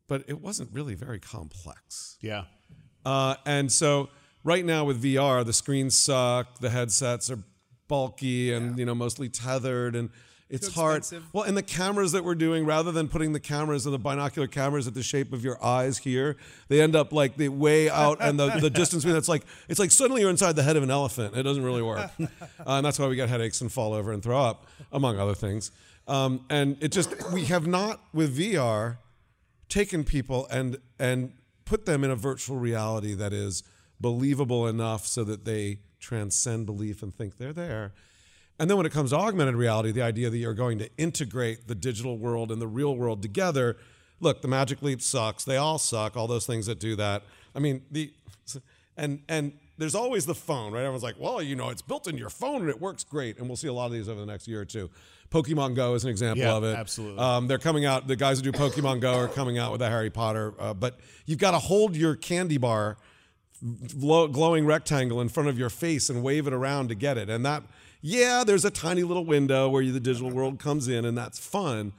[0.10, 2.18] but it wasn't really very complex.
[2.20, 2.44] Yeah.
[3.06, 4.10] Uh, and so
[4.44, 7.40] right now with VR, the screens suck, the headsets are
[7.88, 10.10] bulky and you know mostly tethered, and
[10.52, 10.98] it's Too hard.
[10.98, 11.28] expensive.
[11.34, 14.48] Well, and the cameras that we're doing, rather than putting the cameras or the binocular
[14.48, 16.36] cameras at the shape of your eyes here,
[16.68, 19.80] they end up like they way out and the, the distance between it's like it's
[19.80, 21.36] like suddenly you're inside the head of an elephant.
[21.36, 22.28] It doesn't really work, uh,
[22.66, 25.72] and that's why we get headaches and fall over and throw up, among other things.
[26.08, 28.98] Um, and it just we have not with VR
[29.70, 31.32] taken people and and
[31.66, 33.64] put them in a virtual reality that is
[34.02, 37.94] believable enough so that they transcend belief and think they're there.
[38.62, 41.68] And then when it comes to augmented reality, the idea that you're going to integrate
[41.68, 43.76] the digital world and the real world together.
[44.20, 45.44] Look, the Magic Leap sucks.
[45.44, 46.16] They all suck.
[46.16, 47.24] All those things that do that.
[47.56, 48.14] I mean, the
[48.96, 50.82] and and there's always the phone, right?
[50.82, 53.40] Everyone's like, well, you know, it's built in your phone and it works great.
[53.40, 54.92] And we'll see a lot of these over the next year or two.
[55.32, 56.78] Pokemon Go is an example Yeah, of it.
[56.78, 57.18] absolutely.
[57.18, 58.06] Um, they're coming out.
[58.06, 60.54] The guys who do Pokemon Go are coming out with a Harry Potter.
[60.60, 62.98] Uh, but you've got to hold your candy bar,
[64.00, 67.28] glow, glowing rectangle in front of your face and wave it around to get it.
[67.30, 67.64] And that,
[68.02, 71.40] yeah, there's a tiny little window where you, the digital world comes in, and that's
[71.40, 71.94] fun.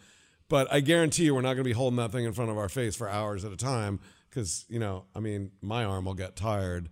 [0.48, 2.58] but I guarantee you, we're not going to be holding that thing in front of
[2.58, 6.14] our face for hours at a time because you know, I mean, my arm will
[6.14, 6.88] get tired.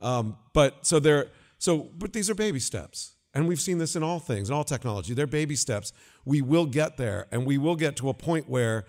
[0.00, 1.26] Um, but so there,
[1.58, 4.64] so but these are baby steps, and we've seen this in all things, in all
[4.64, 5.14] technology.
[5.14, 5.92] They're baby steps.
[6.24, 8.84] We will get there, and we will get to a point where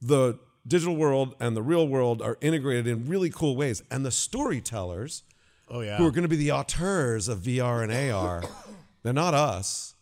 [0.00, 4.10] the digital world and the real world are integrated in really cool ways, and the
[4.10, 5.22] storytellers
[5.68, 5.96] Oh yeah.
[5.96, 8.42] who are going to be the auteurs of VR and AR.
[9.02, 9.94] They're not us.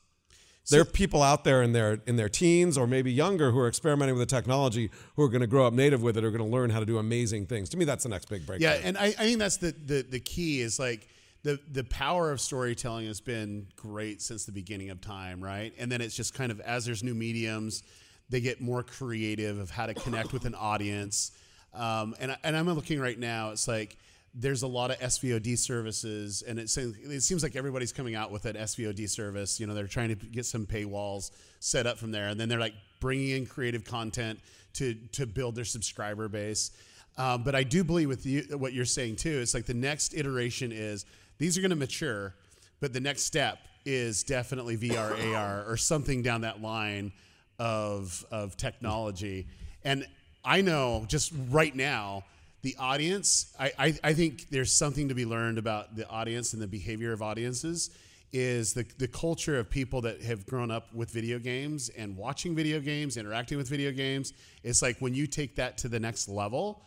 [0.70, 3.66] There are people out there in their in their teens or maybe younger who are
[3.66, 6.44] experimenting with the technology who are going to grow up native with it, are going
[6.44, 7.68] to learn how to do amazing things.
[7.70, 8.68] To me, that's the next big breakthrough.
[8.68, 11.08] Yeah, and I, I think that's the, the the key is like
[11.42, 15.72] the the power of storytelling has been great since the beginning of time, right?
[15.78, 17.82] And then it's just kind of as there's new mediums,
[18.28, 21.32] they get more creative of how to connect with an audience.
[21.74, 23.96] Um, and and I'm looking right now, it's like
[24.34, 28.30] there's a lot of SVOD services, and it seems, it seems like everybody's coming out
[28.30, 29.58] with an SVOD service.
[29.58, 32.60] You know, they're trying to get some paywalls set up from there, and then they're
[32.60, 34.38] like bringing in creative content
[34.74, 36.70] to to build their subscriber base.
[37.18, 39.40] Um, but I do believe with you what you're saying too.
[39.40, 41.04] It's like the next iteration is
[41.38, 42.34] these are going to mature,
[42.80, 47.12] but the next step is definitely VR, AR, or something down that line
[47.58, 49.48] of of technology.
[49.82, 50.06] And
[50.44, 52.24] I know just right now
[52.62, 53.54] the audience.
[53.58, 57.12] I, I I think there's something to be learned about the audience and the behavior
[57.12, 57.90] of audiences.
[58.32, 62.54] Is the the culture of people that have grown up with video games and watching
[62.54, 64.34] video games, interacting with video games.
[64.62, 66.86] It's like when you take that to the next level,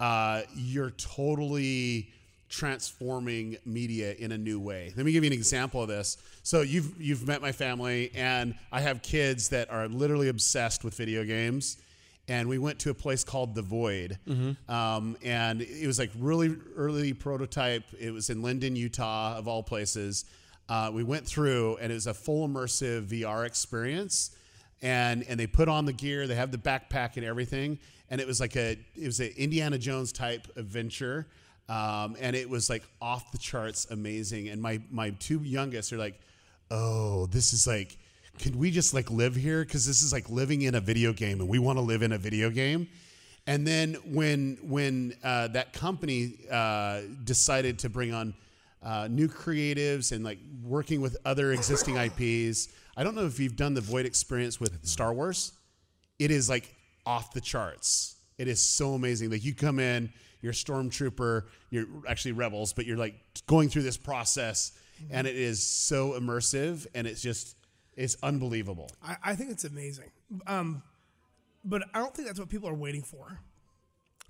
[0.00, 2.12] uh, you're totally
[2.50, 4.92] transforming media in a new way.
[4.94, 6.18] Let me give you an example of this.
[6.42, 10.94] So you've you've met my family, and I have kids that are literally obsessed with
[10.94, 11.78] video games.
[12.28, 14.16] And we went to a place called The Void,
[14.68, 17.84] um, and it was like really early prototype.
[17.98, 20.24] It was in Lindon, Utah, of all places.
[20.68, 24.30] Uh, we went through, and it was a full immersive VR experience
[24.82, 27.78] and and they put on the gear they have the backpack and everything
[28.10, 31.26] and it was like a it was an indiana jones type adventure
[31.68, 35.98] um, and it was like off the charts amazing and my my two youngest are
[35.98, 36.20] like
[36.70, 37.96] oh this is like
[38.38, 41.40] can we just like live here because this is like living in a video game
[41.40, 42.88] and we want to live in a video game
[43.46, 48.34] and then when when uh, that company uh, decided to bring on
[48.82, 52.68] uh, new creatives and like working with other existing IPs.
[52.96, 55.52] I don't know if you've done the Void experience with Star Wars.
[56.18, 56.74] It is like
[57.06, 58.16] off the charts.
[58.38, 59.30] It is so amazing.
[59.30, 63.14] Like you come in, you're a stormtrooper, you're actually rebels, but you're like
[63.46, 64.72] going through this process,
[65.10, 67.56] and it is so immersive, and it's just
[67.96, 68.90] it's unbelievable.
[69.02, 70.10] I, I think it's amazing.
[70.46, 70.82] Um,
[71.64, 73.38] but I don't think that's what people are waiting for.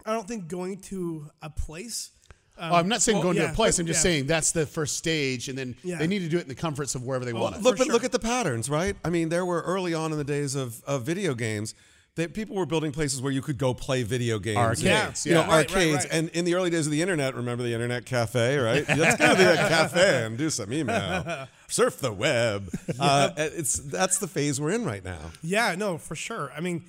[0.04, 2.10] I don't think going to a place.
[2.58, 3.78] Um, Oh, I'm not saying well, going to a place.
[3.78, 4.10] I'm just yeah.
[4.10, 5.98] saying that's the first stage, and then Yeah.
[5.98, 7.62] they need to do it in the comforts of wherever they want it.
[7.62, 8.96] look, for but look at the patterns, right?
[9.04, 11.74] I mean, there were early on in the days of, of video games
[12.16, 14.58] that people were building places where you could go play video games.
[14.58, 15.46] Arcades, you know, yeah.
[15.46, 16.04] Right, right, arcades.
[16.04, 16.08] right.
[16.12, 18.86] And in the early days of the internet, remember the internet cafe, right?
[18.96, 22.68] Let's go to the cafe and do some email, surf the web.
[23.00, 25.18] Uh, it's that's the phase we're in right now.
[25.42, 26.52] Yeah, no, for sure.
[26.56, 26.84] I mean,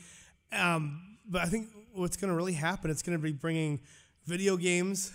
[0.52, 3.80] um, but I think what's going to really happen, it's going to be bringing
[4.26, 5.12] video games,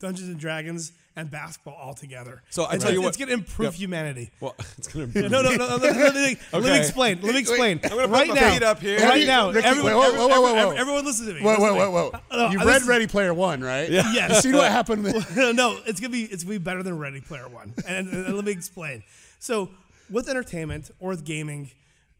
[0.00, 2.42] Dungeons and Dragons, and basketball all together.
[2.50, 3.74] So I It's- tell you it's, what- It's going to improve Yep.
[3.74, 4.30] humanity.
[4.40, 5.56] Well, it's gonna be No, no, no.
[5.56, 7.20] no let, let me, let me explain.
[7.20, 7.80] Let me explain.
[7.82, 9.00] I'm gonna put right my now, feet up here.
[9.00, 10.48] right now, Ricky, everyone, wait, whoa, whoa, whoa, whoa.
[10.54, 11.40] everyone, everyone listen to me.
[11.42, 12.20] Whoa, listen whoa, whoa, whoa!
[12.36, 13.90] No, you read listen- Ready Player One, right?
[13.90, 14.12] Yeah.
[14.12, 14.44] Yes.
[14.44, 15.02] You see what happened?
[15.04, 17.74] With, no, it's gonna be it's gonna be better than Ready Player One.
[17.86, 19.02] And, and let me explain.
[19.40, 19.70] So
[20.10, 21.70] with entertainment or with gaming,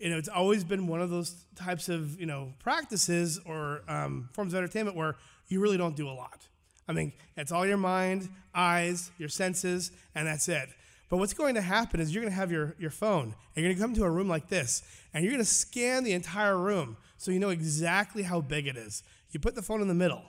[0.00, 4.28] you know, it's always been one of those types of you know practices or um,
[4.32, 5.14] forms of entertainment where
[5.46, 6.47] you really don't do a lot.
[6.88, 10.68] I mean, it's all your mind, eyes, your senses, and that's it.
[11.10, 13.66] But what's going to happen is you're going to have your, your phone and you're
[13.66, 14.82] going to come to a room like this
[15.14, 18.76] and you're going to scan the entire room so you know exactly how big it
[18.76, 19.02] is.
[19.30, 20.22] You put the phone in the middle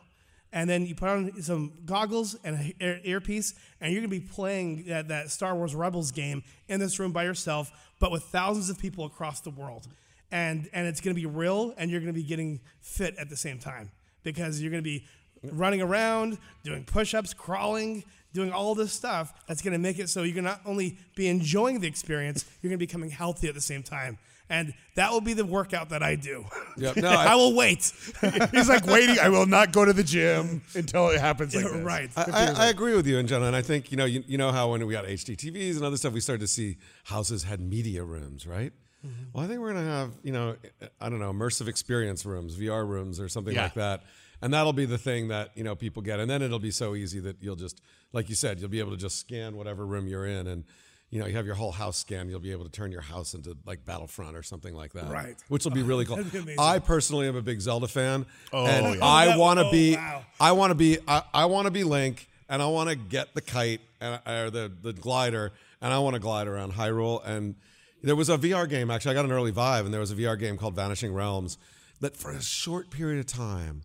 [0.52, 4.19] and then you put on some goggles and an ear- earpiece, and you're gonna be
[4.19, 8.69] playing that, that Star Wars Rebels game in this room by yourself, but with thousands
[8.69, 9.88] of people across the world.
[10.32, 13.60] And and it's gonna be real, and you're gonna be getting fit at the same
[13.60, 13.91] time
[14.24, 15.06] because you're gonna be
[15.52, 19.34] running around, doing push-ups, crawling, doing all this stuff.
[19.47, 22.77] That's gonna make it so you can not only be enjoying the experience, you're gonna
[22.77, 24.17] be becoming healthy at the same time.
[24.52, 26.44] And that will be the workout that I do.
[26.77, 26.96] Yep.
[27.04, 27.92] No, I, I- will wait.
[28.52, 29.19] he's like waiting.
[29.19, 31.73] I will not go to the gym until it happens like this.
[31.83, 32.10] right.
[32.17, 33.46] I, I, I agree with you, and Jenna.
[33.46, 35.98] And I think you know, you, you know how when we got HDTVs and other
[35.98, 38.73] stuff, we started to see houses had media rooms, right?
[39.06, 39.23] Mm-hmm.
[39.33, 40.56] Well, I think we're gonna have you know,
[41.00, 43.63] I don't know, immersive experience rooms, VR rooms, or something Yeah.
[43.65, 44.04] like that,
[44.42, 46.96] and that'll be the thing that you know people get, and then it'll be so
[46.96, 47.81] easy that you'll just,
[48.13, 50.63] like you said, you'll be able to just scan whatever room you're in, and
[51.12, 53.33] you know, you have your whole house scanned, you'll be able to turn your house
[53.33, 55.10] into like Battlefront or something like that.
[55.10, 55.35] Right.
[55.48, 56.17] Which will be really cool.
[56.23, 56.56] Be.
[56.60, 58.27] I personally am a big Zelda fan.
[58.54, 59.04] Oh, and yeah.
[59.06, 60.23] I Oh, want to oh, be wow.
[60.40, 63.33] I want to be I, I want to be Link and I want to get
[63.33, 67.56] the kite and or the the glider and I want to glide around Hyrule and
[68.04, 70.15] there was a VR game actually I got an early Vive and there was a
[70.15, 71.58] VR game called Vanishing Realms
[72.02, 73.81] that for a short period of time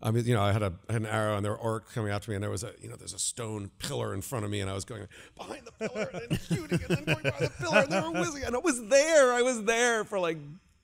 [0.00, 1.92] I mean, you know, I had, a, I had an arrow and there were orcs
[1.92, 4.44] coming after me, and there was a, you know, there's a stone pillar in front
[4.44, 7.22] of me, and I was going behind the pillar and then shooting, and then going
[7.22, 9.32] by the pillar, and they were whizzing, and I was there.
[9.32, 10.38] I was there for like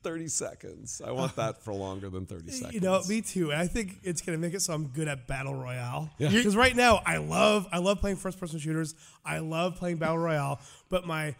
[0.04, 1.00] 30 seconds.
[1.04, 2.74] I want uh, that for longer than 30 seconds.
[2.74, 3.50] You know, me too.
[3.50, 6.10] And I think it's gonna make it so I'm good at battle royale.
[6.18, 6.28] Yeah.
[6.28, 8.94] Because right now I love I love playing first person shooters.
[9.24, 10.60] I love playing battle royale,
[10.90, 11.34] but my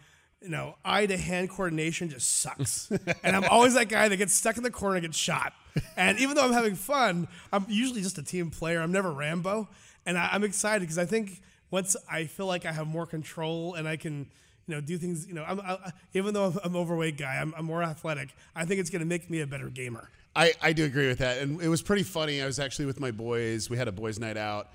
[0.45, 2.89] you know eye to hand coordination just sucks.
[3.23, 5.53] and I'm always that guy that gets stuck in the corner and gets shot.
[5.97, 8.79] And even though I'm having fun, I'm usually just a team player.
[8.79, 9.67] I'm never Rambo,
[10.05, 11.41] and I, I'm excited because I think
[11.71, 14.27] once I feel like I have more control and I can.
[14.67, 15.27] You know, do things.
[15.27, 18.29] You know, I'm, I, even though I'm, I'm overweight guy, I'm, I'm more athletic.
[18.55, 20.09] I think it's going to make me a better gamer.
[20.35, 21.37] I, I do agree with that.
[21.37, 22.41] And it was pretty funny.
[22.41, 23.69] I was actually with my boys.
[23.69, 24.69] We had a boys' night out.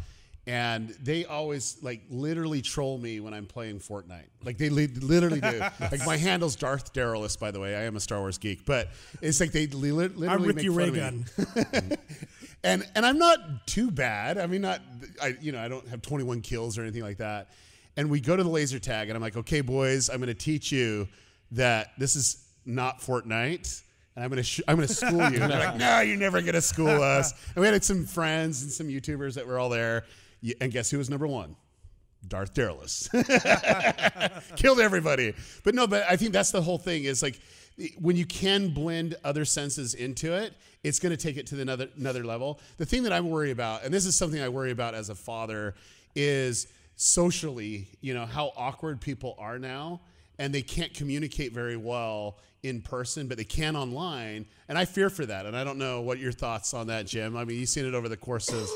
[0.50, 4.26] And they always like literally troll me when I'm playing Fortnite.
[4.42, 5.60] Like they li- literally do.
[5.80, 7.76] like my handle's Darth Darylus, by the way.
[7.76, 8.88] I am a Star Wars geek, but
[9.22, 11.96] it's like they li- literally I'm Ricky make fun Ray of me.
[12.64, 14.38] and and I'm not too bad.
[14.38, 14.80] I mean, not
[15.22, 17.50] I you know I don't have 21 kills or anything like that.
[17.96, 20.34] And we go to the laser tag, and I'm like, okay, boys, I'm going to
[20.34, 21.06] teach you
[21.52, 23.82] that this is not Fortnite.
[24.16, 25.40] And I'm gonna sh- I'm gonna school you.
[25.40, 27.32] And they're like, no, you're never gonna school us.
[27.54, 30.04] And we had some friends and some YouTubers that were all there.
[30.60, 31.56] And guess who was number one?
[32.26, 33.08] Darth Darylus.
[34.56, 35.34] Killed everybody.
[35.64, 37.40] But no, but I think that's the whole thing is like
[37.98, 41.62] when you can blend other senses into it, it's going to take it to the
[41.62, 42.60] another another level.
[42.76, 45.14] The thing that I'm worried about, and this is something I worry about as a
[45.14, 45.74] father,
[46.14, 46.66] is
[46.96, 50.00] socially, you know, how awkward people are now
[50.40, 54.46] and they can't communicate very well in person, but they can online.
[54.68, 55.44] And I fear for that.
[55.44, 57.36] And I don't know what your thoughts on that, Jim.
[57.36, 58.68] I mean, you've seen it over the course of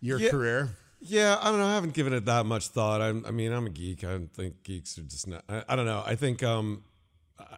[0.00, 0.30] your Yeah.
[0.30, 0.70] career.
[1.00, 1.66] Yeah, I don't know.
[1.66, 3.00] I haven't given it that much thought.
[3.00, 4.02] I'm, I mean, I'm a geek.
[4.02, 5.44] I don't think geeks are just not.
[5.48, 6.02] I, I don't know.
[6.04, 6.42] I think.
[6.42, 6.82] Um,
[7.38, 7.56] I,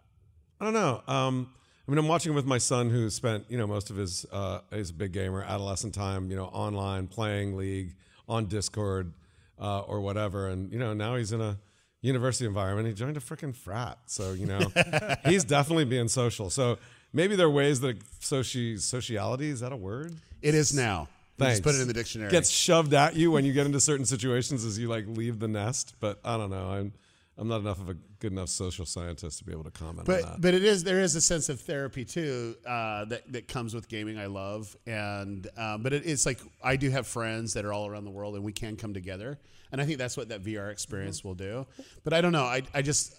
[0.59, 1.01] I don't know.
[1.07, 1.49] Um,
[1.87, 4.59] I mean, I'm watching with my son, who spent you know most of his uh,
[4.71, 7.95] he's a big gamer, adolescent time, you know, online playing League
[8.29, 9.11] on Discord
[9.59, 11.57] uh, or whatever, and you know now he's in a
[12.01, 12.87] university environment.
[12.87, 14.59] He joined a freaking frat, so you know
[15.25, 16.51] he's definitely being social.
[16.51, 16.77] So
[17.11, 20.13] maybe there are ways that soci sociality is that a word?
[20.43, 21.07] It is now.
[21.41, 21.59] Thanks.
[21.59, 22.31] Just put it in the dictionary.
[22.31, 25.47] Gets shoved at you when you get into certain situations as you like leave the
[25.47, 25.95] nest.
[25.99, 26.67] But I don't know.
[26.67, 26.93] I'm
[27.37, 30.05] I'm not enough of a good enough social scientist to be able to comment on
[30.05, 30.41] but that.
[30.41, 33.89] but it is there is a sense of therapy too uh, that that comes with
[33.89, 34.19] gaming.
[34.19, 37.87] I love and um, but it, it's like I do have friends that are all
[37.87, 39.39] around the world and we can come together
[39.71, 41.65] and I think that's what that VR experience will do.
[42.03, 42.43] But I don't know.
[42.43, 43.15] I I just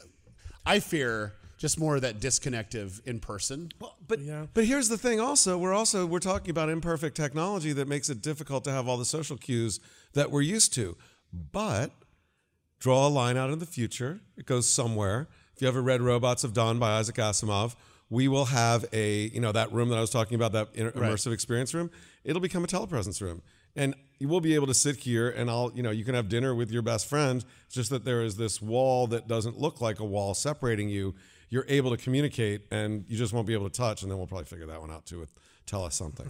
[0.64, 1.32] I fear
[1.62, 3.70] just more of that disconnective in person.
[4.08, 4.46] but Yeah.
[4.52, 5.20] but here's the thing.
[5.20, 8.96] Also, we're also we're talking about imperfect technology that makes it difficult to have all
[8.96, 9.78] the social cues
[10.14, 10.96] that we're used to.
[11.32, 11.92] But
[12.80, 14.22] draw a line out in the future.
[14.36, 15.28] It goes somewhere.
[15.54, 17.76] If you ever read Robots of Dawn by Isaac Asimov,
[18.10, 20.90] we will have a you know that room that I was talking about that inter-
[20.90, 21.92] immersive experience room.
[22.24, 23.40] It'll become a telepresence room,
[23.76, 26.28] and you will be able to sit here and I'll you know you can have
[26.28, 27.44] dinner with your best friend.
[27.66, 31.14] It's just that there is this wall that doesn't look like a wall separating you.
[31.52, 34.00] You're able to communicate, and you just won't be able to touch.
[34.02, 35.18] And then we'll probably figure that one out too.
[35.18, 35.30] With
[35.66, 36.26] tell us something.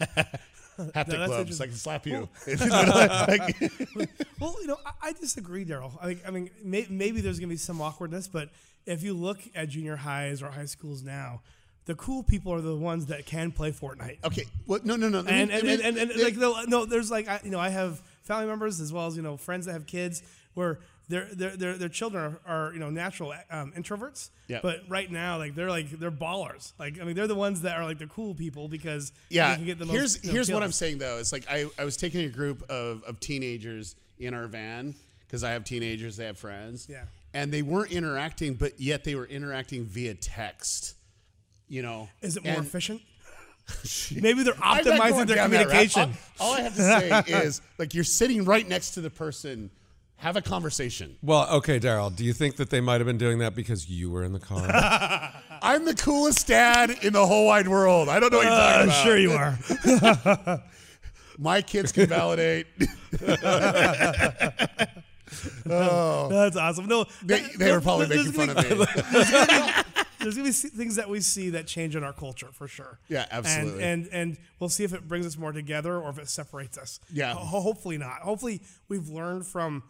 [0.00, 1.60] Haptic that's gloves.
[1.60, 1.64] interesting.
[1.64, 2.28] I can slap you.
[4.40, 5.92] Well, you know, I, I disagree, Daryl.
[6.00, 8.48] I think, I mean, may, maybe there's going to be some awkwardness, but
[8.86, 11.42] if you look at junior highs or high schools now,
[11.84, 14.24] the cool people are the ones that can play Fortnite.
[14.24, 14.44] okay.
[14.66, 15.18] Well, no, no, no.
[15.20, 17.60] let me- and and, and, and, and, like no, no, there's like I, you know
[17.60, 20.22] I have family members as well as you know friends that have kids
[20.54, 20.78] where
[21.08, 24.30] their their their, their children are, are you know natural um, introverts.
[24.48, 24.60] Yeah.
[24.62, 26.72] But right now, like they're like they're ballers.
[26.78, 29.56] Like I mean, they're the ones that are like the cool people because yeah they
[29.56, 29.94] can get the most.
[29.96, 32.28] here's you know, here's what i'm saying though it's like i, I was taking a
[32.28, 34.94] group of, of teenagers in our van
[35.26, 37.04] because i have teenagers they have friends Yeah.
[37.32, 40.94] and they weren't interacting but yet they were interacting via text
[41.68, 43.00] you know Is it more And efficient?
[44.20, 45.68] Maybe they're optimizing their down that route.
[45.68, 46.12] communication.
[46.38, 49.70] all, all i have to say is like you're sitting right next to the person
[50.16, 52.14] have a conversation well, okay, Daryl.
[52.14, 54.38] Do you think that they might have been doing that because you were in the
[54.40, 54.66] car?
[55.62, 58.82] i'm the coolest dad in the whole wide world i don't know what you're talking
[58.82, 60.62] I'm about sure you are.
[61.38, 62.66] my kids can validate
[65.66, 66.28] oh.
[66.28, 66.86] That's awesome.
[66.86, 70.96] No, they, they were probably making fun gonna of me be- There's gonna be things
[70.96, 72.98] that we see that change in our culture for sure.
[73.08, 73.82] Yeah, absolutely.
[73.82, 76.78] And and, and we'll see if it brings us more together or if it separates
[76.78, 77.00] us.
[77.12, 77.34] Yeah.
[77.34, 78.18] Ho- hopefully not.
[78.20, 79.82] Hopefully we've learned from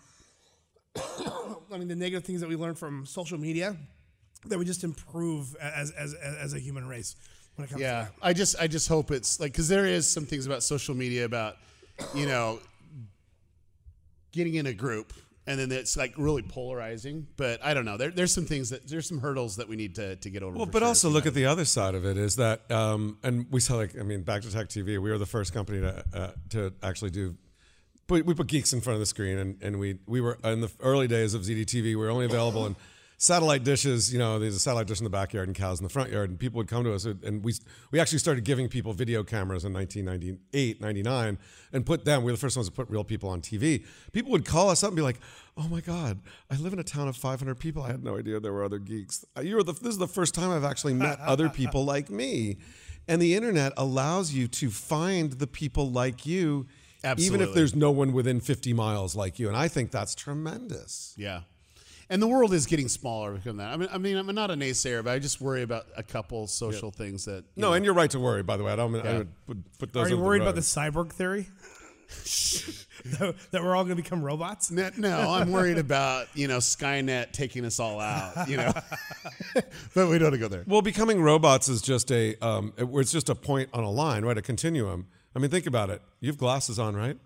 [1.72, 3.76] I mean, the negative things that we learn from social media
[4.47, 7.16] that we just improve as as as, as a human race
[7.57, 8.12] when it comes to Yeah, that.
[8.22, 11.24] I just I just hope it's like because there is some things about social media
[11.24, 11.57] about
[12.14, 12.61] you know
[14.32, 15.12] getting in a group
[15.47, 17.26] and then it's like really polarizing.
[17.36, 17.97] But I don't know.
[17.97, 20.57] There, there's some things that there's some hurdles that we need to, to get over.
[20.57, 20.88] Well, but sure.
[20.88, 23.99] also look at the other side of it is that, um, and we saw like,
[23.99, 27.11] I mean, Back to Tech TV, we were the first company to uh, to actually
[27.11, 27.36] do.
[28.07, 30.61] Put, we put geeks in front of the screen, and, and we we were in
[30.61, 31.82] the early days of ZDTV.
[31.82, 32.76] We were only available in
[33.16, 34.12] satellite dishes.
[34.12, 36.28] You know, there's a satellite dish in the backyard and cows in the front yard,
[36.28, 37.55] and people would come to us, and we
[37.90, 41.38] we actually started giving people video cameras in 1998, 99,
[41.72, 42.22] and put them.
[42.22, 43.84] We were the first ones to put real people on TV.
[44.12, 45.20] People would call us up and be like,
[45.57, 47.82] "Oh my God, I live in a town of 500 people.
[47.82, 49.24] I had no idea there were other geeks.
[49.36, 52.11] Uh, You were the, this is the first time I've actually met other people like
[52.11, 52.59] me."
[53.07, 56.66] And the internet allows you to find the people like you,
[57.18, 59.48] even if there's no one within 50 miles like you.
[59.48, 61.14] And I think that's tremendous.
[61.16, 61.40] Yeah.
[62.11, 63.72] And the world is getting smaller because of that.
[63.72, 66.46] I mean, I mean, I'm not a naysayer, but I just worry about a couple
[66.46, 67.44] social things that.
[67.57, 68.42] No, know, and you're right to worry.
[68.42, 68.94] By the way, I don't.
[68.94, 69.18] I Yeah.
[69.18, 70.07] would put, put those.
[70.07, 70.48] Are you worried rug.
[70.48, 71.46] about the cyborg theory?
[73.18, 74.70] that that we're all going to become robots?
[74.70, 78.48] No, no, I'm worried about you know Skynet taking us all out.
[78.48, 78.72] You know,
[79.94, 80.64] but we don't go there.
[80.66, 82.36] Well, becoming robots is just a.
[82.44, 84.36] Um, it- it's just a point on a line, right?
[84.38, 85.07] A continuum.
[85.35, 86.01] I mean, think about it.
[86.20, 87.18] You have glasses on, right?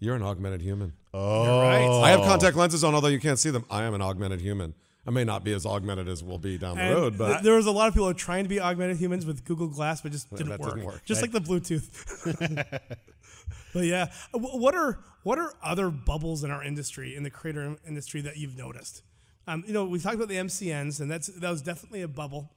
[0.00, 0.92] You're an augmented human.
[1.14, 2.02] Oh, right.
[2.04, 3.64] I have contact lenses on, although you can't see them.
[3.70, 4.74] I am an augmented human.
[5.06, 7.42] I may not be as augmented as we'll be down the And road, but th-
[7.42, 10.10] there was a lot of people trying to be augmented humans with Google Glass, but
[10.10, 10.70] just didn't, that work.
[10.74, 11.04] didn't work.
[11.04, 11.86] Just like the Bluetooth.
[13.72, 17.76] but yeah, Uh, what are what are other bubbles in our industry, in the creator
[17.86, 19.02] industry, that you've noticed?
[19.46, 22.50] Um, you know, we talked about the MCNs, and that's that was definitely a bubble.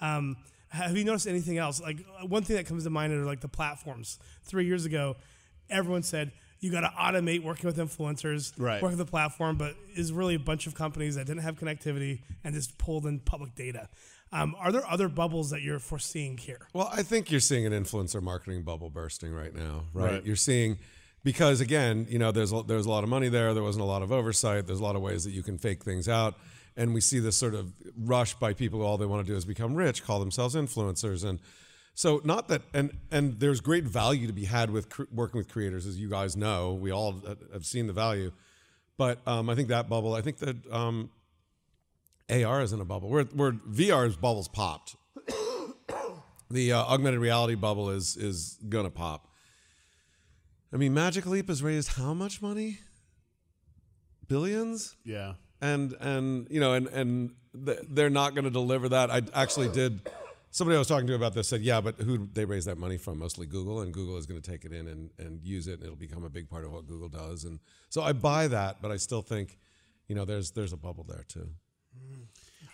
[0.00, 0.36] Um,
[0.70, 1.80] have you noticed anything else?
[1.80, 4.18] Like uh, one thing that comes to mind are like the platforms.
[4.44, 5.16] Three years ago,
[5.70, 8.82] everyone said you got to automate working with influencers, Right.
[8.82, 12.20] work with the platform, but is really a bunch of companies that didn't have connectivity
[12.44, 13.88] and just pulled in public data.
[14.32, 16.66] Um, are there other bubbles that you're foreseeing here?
[16.72, 20.12] Well, I think you're seeing an influencer marketing bubble bursting right now, right?
[20.14, 20.24] Right.
[20.26, 20.78] You're seeing
[21.22, 23.52] because again, you know, there's a- there's a lot of money there.
[23.54, 24.66] There wasn't a lot of oversight.
[24.66, 26.38] There's a lot of ways that you can fake things out,
[26.76, 28.82] and we see this sort of rush by people.
[28.82, 31.40] All they want to do is become rich, call themselves influencers, and
[31.94, 32.62] so not that.
[32.74, 36.36] And and there's great value to be had with working with creators, as you guys
[36.36, 36.74] know.
[36.74, 37.22] We all
[37.52, 38.32] have seen the value,
[38.96, 40.14] but um, I think that bubble.
[40.14, 41.10] I think that um,
[42.30, 43.08] AR is in a bubble.
[43.08, 44.96] Where where VR's bubbles popped
[46.50, 49.28] the uh, augmented reality bubble is is gonna pop.
[50.72, 52.80] I mean, Magic Leap has raised how much money?
[54.28, 55.34] Billions, yeah.
[55.60, 59.10] And and you know, and and they're not going to deliver that.
[59.10, 60.00] I actually did.
[60.50, 62.96] Somebody I was talking to about this said, "Yeah, but who they raise that money
[62.96, 63.18] from?
[63.18, 65.84] Mostly Google, and Google is going to take it in and and use it, and
[65.84, 68.90] it'll become a big part of what Google does." And so I buy that, but
[68.90, 69.58] I still think,
[70.08, 71.48] you know, there's there's a bubble there too.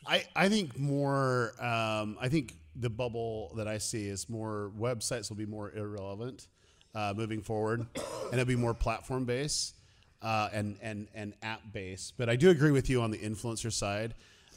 [0.07, 5.28] I, I think more um, I think the bubble that I see is more websites
[5.28, 6.49] will be more irrelevant
[6.95, 9.74] uh, moving forward and it'll be more platform based
[10.23, 13.73] uh, and, and, and app based but I do agree with you on the influencer
[13.73, 14.14] side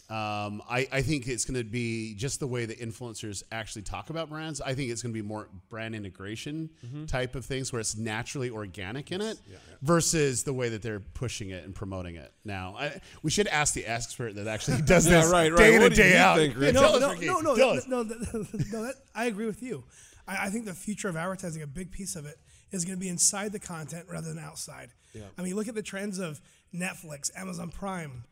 [0.08, 4.12] um, I, I think it's going to be just the way the influencers actually talk
[4.12, 4.62] about brands.
[4.62, 6.70] I think it's going to be more brand integration
[7.08, 9.40] type of things where it's naturally organic in it
[9.82, 12.32] versus the way that they're pushing it and promoting it.
[12.44, 15.58] Now, I, we should ask the expert that actually does Yeah, this right, right.
[15.58, 16.38] day in What and do day you out.
[16.38, 16.74] think, Yeah, Rick?
[16.76, 17.54] tell no, no, no, no,
[17.88, 19.86] no, no, no, that, I agree with you.
[20.28, 22.38] I, I think the future of advertising, a big piece of it,
[22.72, 24.90] is going to be inside the content rather than outside.
[25.38, 26.42] I mean, look at the trends of
[26.74, 28.26] Netflix, Amazon Prime,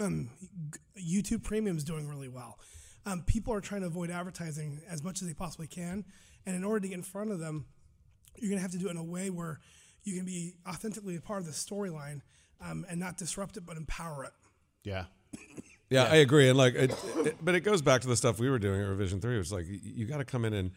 [0.00, 0.30] um,
[0.96, 2.58] YouTube Premium is doing really well.
[3.06, 6.04] Um, people are trying to avoid advertising as much as they possibly can,
[6.46, 7.66] and in order to get in front of them,
[8.36, 9.60] you're going to have to do it in a way where
[10.04, 12.20] you can be authentically a part of the storyline
[12.60, 14.32] um, and not disrupt it, but empower it.
[14.84, 15.04] Yeah.
[15.90, 16.50] Yeah, I agree.
[16.50, 18.86] And like, it, it, but it goes back to the stuff we were doing at
[18.86, 19.36] Revision Three.
[19.36, 20.70] It was like you, you got to come in and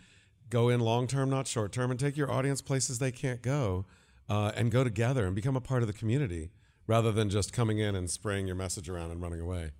[0.49, 3.85] go in long term, not short term, and take your audience places they can't go,
[4.31, 6.51] uh, and go together and become a part of the community
[6.87, 9.71] rather than just coming in and spraying your message around and running away.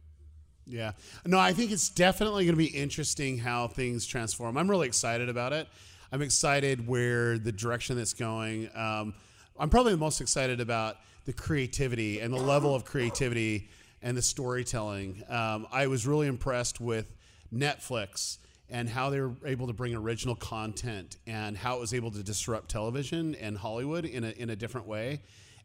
[0.66, 0.92] Yeah.
[1.26, 4.58] No, I think it's definitely going to be interesting how things transform.
[4.58, 5.70] I'm really excited about it.
[6.12, 8.70] I'm excited where the direction that's going.
[8.76, 9.14] Um,
[9.58, 13.70] I'm probably the most excited about the creativity and the level of creativity
[14.02, 15.24] and the storytelling.
[15.30, 17.16] Um, I was really impressed with
[17.54, 18.38] Netflix
[18.72, 22.24] and how they were able to bring original content and how it was able to
[22.24, 25.22] disrupt television and Hollywood in a, in a different way.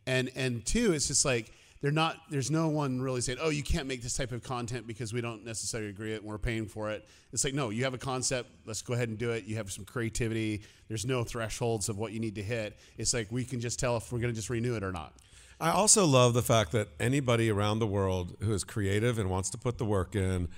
[0.07, 2.17] And and two, it's just like they're not.
[2.31, 5.21] There's no one really saying, "Oh, you can't make this type of content because we
[5.21, 7.99] don't necessarily agree it and we're paying for it." It's like, no, you have a
[7.99, 8.51] concept.
[8.67, 9.45] Let's go ahead and do it.
[9.45, 10.63] You have some creativity.
[10.89, 12.79] There's no thresholds of what you need to hit.
[12.99, 15.13] It's like we can just tell if we're going to just renew it or not.
[15.61, 19.51] I also love the fact that anybody around the world who is creative and wants
[19.51, 20.49] to put the work in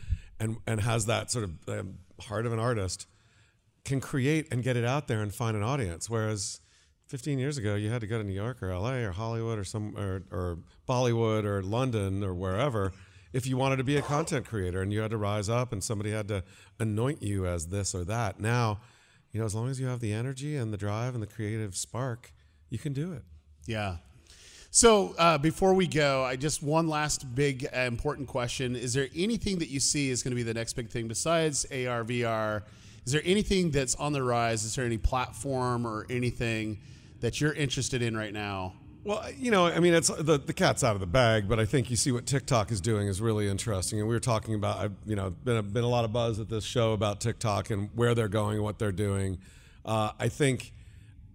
[0.40, 3.06] and, and has that sort of um, heart of an artist
[3.84, 6.10] can create and get it out there and find an audience.
[6.10, 6.60] Whereas
[7.06, 9.64] 15 years ago, you had to go to New York or LA or Hollywood or
[9.64, 10.58] some or, or
[10.88, 12.92] Bollywood or London or wherever
[13.32, 15.82] if you wanted to be a content creator and you had to rise up and
[15.82, 16.42] somebody had to
[16.78, 18.40] anoint you as this or that.
[18.40, 18.80] Now,
[19.32, 21.76] you know, as long as you have the energy and the drive and the creative
[21.76, 22.32] spark,
[22.70, 23.22] you can do it.
[23.66, 23.96] Yeah.
[24.70, 29.08] So uh, before we go, I just one last big uh, important question: Is there
[29.16, 32.62] anything that you see is going to be the next big thing besides AR, VR?
[33.06, 34.64] Is there anything that's on the rise?
[34.64, 36.78] Is there any platform or anything
[37.20, 38.74] that you're interested in right now?
[39.04, 41.64] Well, you know, I mean, it's the, the cat's out of the bag, but I
[41.64, 43.98] think you see what TikTok is doing is really interesting.
[43.98, 46.38] And we were talking about, I've, you know, been a, been a lot of buzz
[46.38, 49.38] at this show about TikTok and where they're going and what they're doing.
[49.86, 50.74] Uh, I think,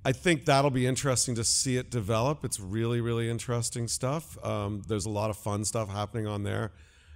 [0.06, 2.44] I think that'll be interesting to see it develop.
[2.44, 4.38] It's really, really interesting stuff.
[4.44, 6.72] Um, there's a lot of fun stuff happening on there.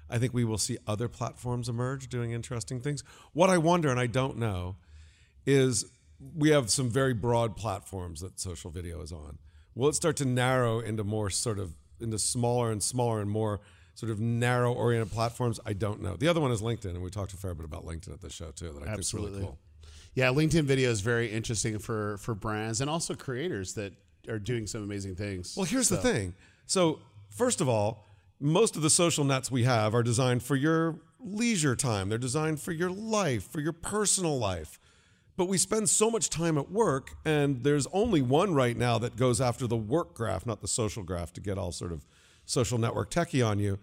[0.09, 3.03] I think we will see other platforms emerge doing interesting things.
[3.33, 4.77] What I wonder, and I don't know,
[5.45, 5.85] is
[6.35, 9.37] we have some very broad platforms that social video is on
[9.77, 13.61] will it start to narrow into more sort of into smaller and smaller and more
[13.93, 15.59] sort of narrow oriented platforms?
[15.65, 16.15] I don't know.
[16.17, 18.29] The other one is LinkedIn, and we talked a fair bit about LinkedIn at the
[18.29, 18.73] show too.
[18.73, 19.59] That I think is really cool.
[20.17, 23.93] Yeah, LinkedIn video is very interesting for for brands and also creators that
[24.27, 25.53] are doing some amazing things.
[25.55, 25.95] Well, here's so.
[25.95, 26.33] the thing.
[26.65, 28.03] So, first of all,
[28.39, 32.09] most of the social nets we have are designed for your leisure time.
[32.09, 34.79] They're designed for your life, for your personal life.
[35.35, 39.17] But we spend so much time at work, and there's only one right now that
[39.17, 42.07] goes after the work graph, not the social graph, to get all sort of
[42.43, 43.77] social network techie on you,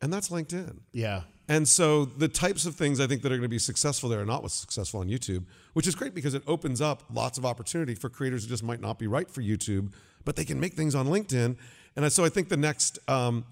[0.00, 0.82] and that's LinkedIn.
[0.92, 1.22] Yeah.
[1.50, 4.20] And so the types of things I think that are going to be successful there
[4.20, 7.44] are not what's successful on YouTube, which is great because it opens up lots of
[7.44, 9.92] opportunity for creators who just might not be right for YouTube,
[10.24, 11.56] but they can make things on LinkedIn.
[11.96, 13.44] And so I think the next um,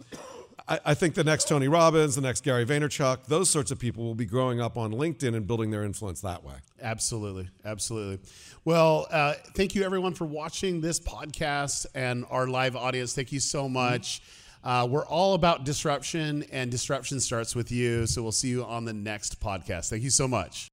[0.69, 4.05] I, I, think the next Tony Robbins, the next Gary Vaynerchuk, those sorts of people
[4.05, 6.55] will be growing up on LinkedIn and building their influence that way.
[6.81, 7.49] Absolutely.
[7.65, 8.21] Absolutely.
[8.65, 13.13] Well, uh, thank you everyone for watching this podcast and our live audience.
[13.13, 14.23] Thank you so much.
[14.69, 18.07] Uh, we're all about disruption, and disruption starts with you.
[18.07, 19.89] So we'll see you on the next podcast.
[19.89, 20.67] Thank you so much.